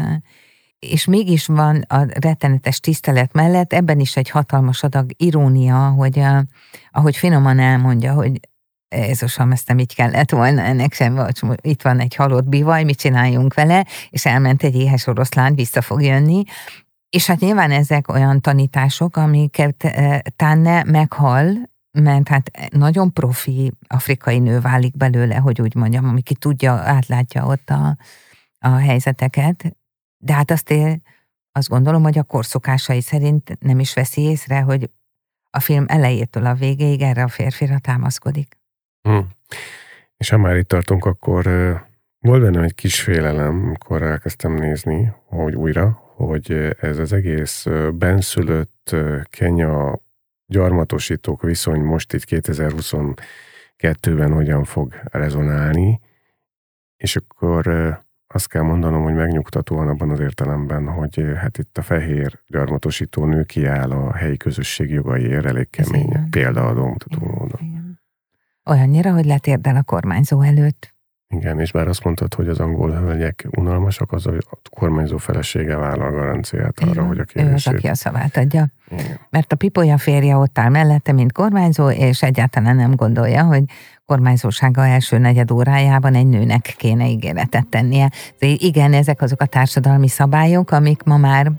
és 0.78 1.04
mégis 1.04 1.46
van 1.46 1.80
a 1.88 2.06
rettenetes 2.20 2.80
tisztelet 2.80 3.32
mellett 3.32 3.72
ebben 3.72 4.00
is 4.00 4.16
egy 4.16 4.30
hatalmas 4.30 4.82
adag 4.82 5.10
irónia, 5.16 5.88
hogy 5.88 6.18
a, 6.18 6.44
ahogy 6.90 7.16
finoman 7.16 7.58
elmondja, 7.58 8.12
hogy 8.12 8.40
Jézusom, 8.88 9.52
ezt 9.52 9.68
nem 9.68 9.78
így 9.78 9.94
kellett 9.94 10.30
volna, 10.30 10.62
ennek 10.62 10.92
sem 10.92 11.14
volt. 11.14 11.40
Itt 11.60 11.82
van 11.82 12.00
egy 12.00 12.14
halott 12.14 12.44
bivaj, 12.44 12.84
mit 12.84 12.98
csináljunk 12.98 13.54
vele, 13.54 13.86
és 14.10 14.26
elment 14.26 14.62
egy 14.62 14.74
éhes 14.74 15.06
oroszlán, 15.06 15.54
vissza 15.54 15.82
fog 15.82 16.02
jönni. 16.02 16.42
És 17.10 17.26
hát 17.26 17.40
nyilván 17.40 17.70
ezek 17.70 18.08
olyan 18.08 18.40
tanítások, 18.40 19.16
amiket 19.16 19.92
Tanne 20.36 20.84
meghal, 20.84 21.46
mert 22.00 22.28
hát 22.28 22.50
nagyon 22.70 23.12
profi 23.12 23.72
afrikai 23.86 24.38
nő 24.38 24.60
válik 24.60 24.96
belőle, 24.96 25.36
hogy 25.36 25.60
úgy 25.60 25.74
mondjam, 25.74 26.08
ami 26.08 26.22
tudja, 26.22 26.72
átlátja 26.72 27.46
ott 27.46 27.70
a, 27.70 27.96
a 28.58 28.68
helyzeteket. 28.68 29.76
De 30.18 30.34
hát 30.34 30.50
azt 30.50 30.70
én 30.70 31.02
azt 31.52 31.68
gondolom, 31.68 32.02
hogy 32.02 32.18
a 32.18 32.22
korszokásai 32.22 33.00
szerint 33.00 33.56
nem 33.60 33.78
is 33.78 33.94
veszi 33.94 34.20
észre, 34.20 34.60
hogy 34.60 34.90
a 35.50 35.60
film 35.60 35.84
elejétől 35.88 36.46
a 36.46 36.54
végéig 36.54 37.00
erre 37.02 37.22
a 37.22 37.28
férfira 37.28 37.78
támaszkodik. 37.78 38.58
Hmm. 39.02 39.28
És 40.16 40.28
ha 40.28 40.36
már 40.36 40.56
itt 40.56 40.68
tartunk, 40.68 41.04
akkor 41.04 41.44
volt 42.18 42.42
benne 42.42 42.62
egy 42.62 42.74
kis 42.74 43.00
félelem, 43.00 43.64
amikor 43.64 44.02
elkezdtem 44.02 44.54
nézni, 44.54 45.12
hogy 45.26 45.54
újra, 45.54 46.02
hogy 46.16 46.50
ez 46.80 46.98
az 46.98 47.12
egész 47.12 47.66
benszülött 47.92 48.96
Kenya 49.30 50.00
gyarmatosítók 50.46 51.42
viszony 51.42 51.80
most 51.80 52.12
itt 52.12 52.24
2022-ben 52.26 54.32
hogyan 54.32 54.64
fog 54.64 54.94
rezonálni, 55.04 56.00
és 56.96 57.16
akkor 57.16 57.66
azt 58.26 58.48
kell 58.48 58.62
mondanom, 58.62 59.02
hogy 59.02 59.14
megnyugtatóan 59.14 59.88
abban 59.88 60.10
az 60.10 60.20
értelemben, 60.20 60.88
hogy 60.88 61.24
hát 61.36 61.58
itt 61.58 61.78
a 61.78 61.82
fehér 61.82 62.40
gyarmatosító 62.46 63.24
nő 63.24 63.44
kiáll 63.44 63.90
a 63.90 64.12
helyi 64.12 64.36
közösség 64.36 64.90
jogaiért 64.90 65.44
elég 65.44 65.70
kemény, 65.70 66.28
példaadó 66.30 66.86
mutató 66.86 67.26
módon. 67.26 67.98
Olyannyira, 68.64 69.12
hogy 69.12 69.24
letérdel 69.24 69.76
a 69.76 69.82
kormányzó 69.82 70.42
előtt. 70.42 70.95
Igen, 71.28 71.60
és 71.60 71.72
bár 71.72 71.88
azt 71.88 72.04
mondtad, 72.04 72.34
hogy 72.34 72.48
az 72.48 72.60
angol 72.60 72.90
hölgyek 72.90 73.46
unalmasak, 73.56 74.12
az 74.12 74.26
a 74.26 74.32
kormányzó 74.70 75.16
felesége 75.16 75.76
vállal 75.76 76.10
garanciát 76.10 76.78
arra, 76.80 76.90
Igen, 76.90 77.06
hogy 77.06 77.18
a 77.18 77.24
kérését... 77.24 77.52
Ő 77.52 77.54
az, 77.54 77.66
aki 77.66 77.86
a 77.86 77.94
szavát 77.94 78.36
adja. 78.36 78.66
Igen. 78.90 79.18
Mert 79.30 79.52
a 79.52 79.56
pipolya 79.56 79.98
férje 79.98 80.36
ott 80.36 80.58
áll 80.58 80.68
mellette, 80.68 81.12
mint 81.12 81.32
kormányzó, 81.32 81.90
és 81.90 82.22
egyáltalán 82.22 82.76
nem 82.76 82.94
gondolja, 82.94 83.44
hogy 83.44 83.62
kormányzósága 84.04 84.86
első 84.86 85.18
negyed 85.18 85.50
órájában 85.50 86.14
egy 86.14 86.26
nőnek 86.26 86.74
kéne 86.76 87.08
ígéretet 87.08 87.66
tennie. 87.66 88.10
De 88.38 88.46
igen, 88.46 88.92
ezek 88.92 89.22
azok 89.22 89.40
a 89.40 89.46
társadalmi 89.46 90.08
szabályok, 90.08 90.70
amik 90.70 91.02
ma 91.02 91.16
már 91.16 91.52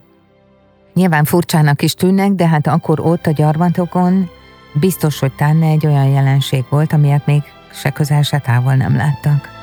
nyilván 0.94 1.24
furcsának 1.24 1.82
is 1.82 1.94
tűnnek, 1.94 2.32
de 2.32 2.48
hát 2.48 2.68
akkor 2.68 3.00
ott 3.00 3.26
a 3.26 3.32
gyarmatokon 3.32 4.30
biztos, 4.74 5.20
hogy 5.20 5.36
tánne 5.36 5.68
egy 5.68 5.86
olyan 5.86 6.08
jelenség 6.08 6.64
volt, 6.70 6.94
amilyet 6.94 7.26
még 7.26 7.42
se 7.74 7.90
közel, 7.90 8.22
se 8.22 8.40
távol 8.40 8.76
nem 8.76 8.96
láttak 8.96 9.57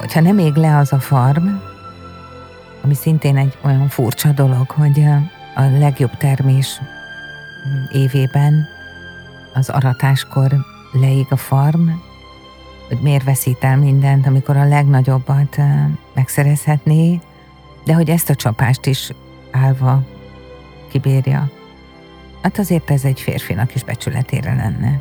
hogyha 0.00 0.20
nem 0.20 0.38
ég 0.38 0.54
le 0.54 0.76
az 0.76 0.92
a 0.92 0.98
farm, 0.98 1.46
ami 2.84 2.94
szintén 2.94 3.36
egy 3.36 3.58
olyan 3.64 3.88
furcsa 3.88 4.32
dolog, 4.32 4.70
hogy 4.70 5.04
a 5.54 5.62
legjobb 5.78 6.16
termés 6.16 6.80
évében 7.92 8.66
az 9.54 9.68
aratáskor 9.68 10.56
leég 10.92 11.26
a 11.30 11.36
farm, 11.36 11.88
hogy 12.88 12.98
miért 13.02 13.24
veszít 13.24 13.64
el 13.64 13.76
mindent, 13.76 14.26
amikor 14.26 14.56
a 14.56 14.68
legnagyobbat 14.68 15.56
megszerezhetné, 16.14 17.20
de 17.84 17.94
hogy 17.94 18.10
ezt 18.10 18.30
a 18.30 18.34
csapást 18.34 18.86
is 18.86 19.12
állva 19.50 20.02
kibírja. 20.90 21.50
Hát 22.42 22.58
azért 22.58 22.90
ez 22.90 23.04
egy 23.04 23.20
férfinak 23.20 23.74
is 23.74 23.84
becsületére 23.84 24.54
lenne. 24.54 25.00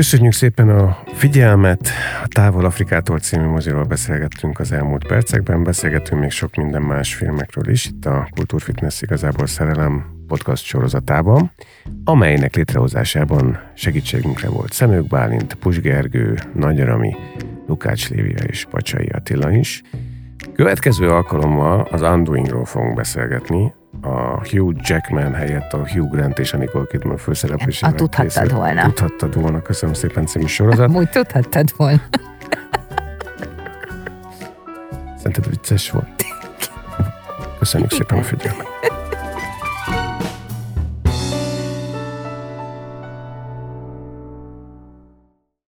Köszönjük 0.00 0.32
szépen 0.32 0.68
a 0.68 0.98
figyelmet! 1.14 1.88
A 2.22 2.28
Távol 2.28 2.64
Afrikától 2.64 3.18
című 3.18 3.44
moziról 3.44 3.84
beszélgettünk 3.84 4.58
az 4.58 4.72
elmúlt 4.72 5.06
percekben, 5.06 5.62
beszélgettünk 5.62 6.20
még 6.20 6.30
sok 6.30 6.54
minden 6.54 6.82
más 6.82 7.14
filmekről 7.14 7.68
is, 7.68 7.86
itt 7.86 8.06
a 8.06 8.28
Kultúrfitness 8.34 9.02
igazából 9.02 9.46
szerelem 9.46 10.04
podcast 10.26 10.64
sorozatában, 10.64 11.52
amelynek 12.04 12.54
létrehozásában 12.54 13.60
segítségünkre 13.74 14.48
volt 14.48 14.72
Szemők 14.72 15.06
Bálint, 15.06 15.54
Pusgergő, 15.54 16.38
Nagy 16.54 16.80
Arami, 16.80 17.14
Lukács 17.66 18.08
Lévia 18.08 18.44
és 18.44 18.66
Pacsai 18.70 19.06
Attila 19.06 19.50
is. 19.50 19.82
Következő 20.54 21.08
alkalommal 21.10 21.88
az 21.90 22.02
Undoingról 22.02 22.64
fogunk 22.64 22.94
beszélgetni, 22.94 23.72
a 24.42 24.48
Hugh 24.48 24.76
Jackman 24.82 25.34
helyett 25.34 25.72
a 25.72 25.88
Hugh 25.88 26.10
Grant 26.10 26.38
és 26.38 26.52
a 26.52 26.56
Nicole 26.56 26.84
Kidman 26.88 27.16
főszereplésével. 27.16 27.94
A 27.94 27.96
tudhattad 27.96 28.32
készült. 28.32 28.50
volna. 28.50 28.82
Tudhattad 28.82 29.40
volna, 29.40 29.62
köszönöm 29.62 29.94
szépen 29.94 30.26
című 30.26 30.46
sorozat. 30.46 30.90
Úgy 30.90 31.10
tudhattad 31.10 31.72
volna. 31.76 32.00
Szerinted 35.16 35.48
Vicces 35.48 35.90
volt. 35.90 36.24
Köszönjük 37.58 37.90
szépen 37.90 38.18
a 38.18 38.22
figyelmet. 38.22 38.66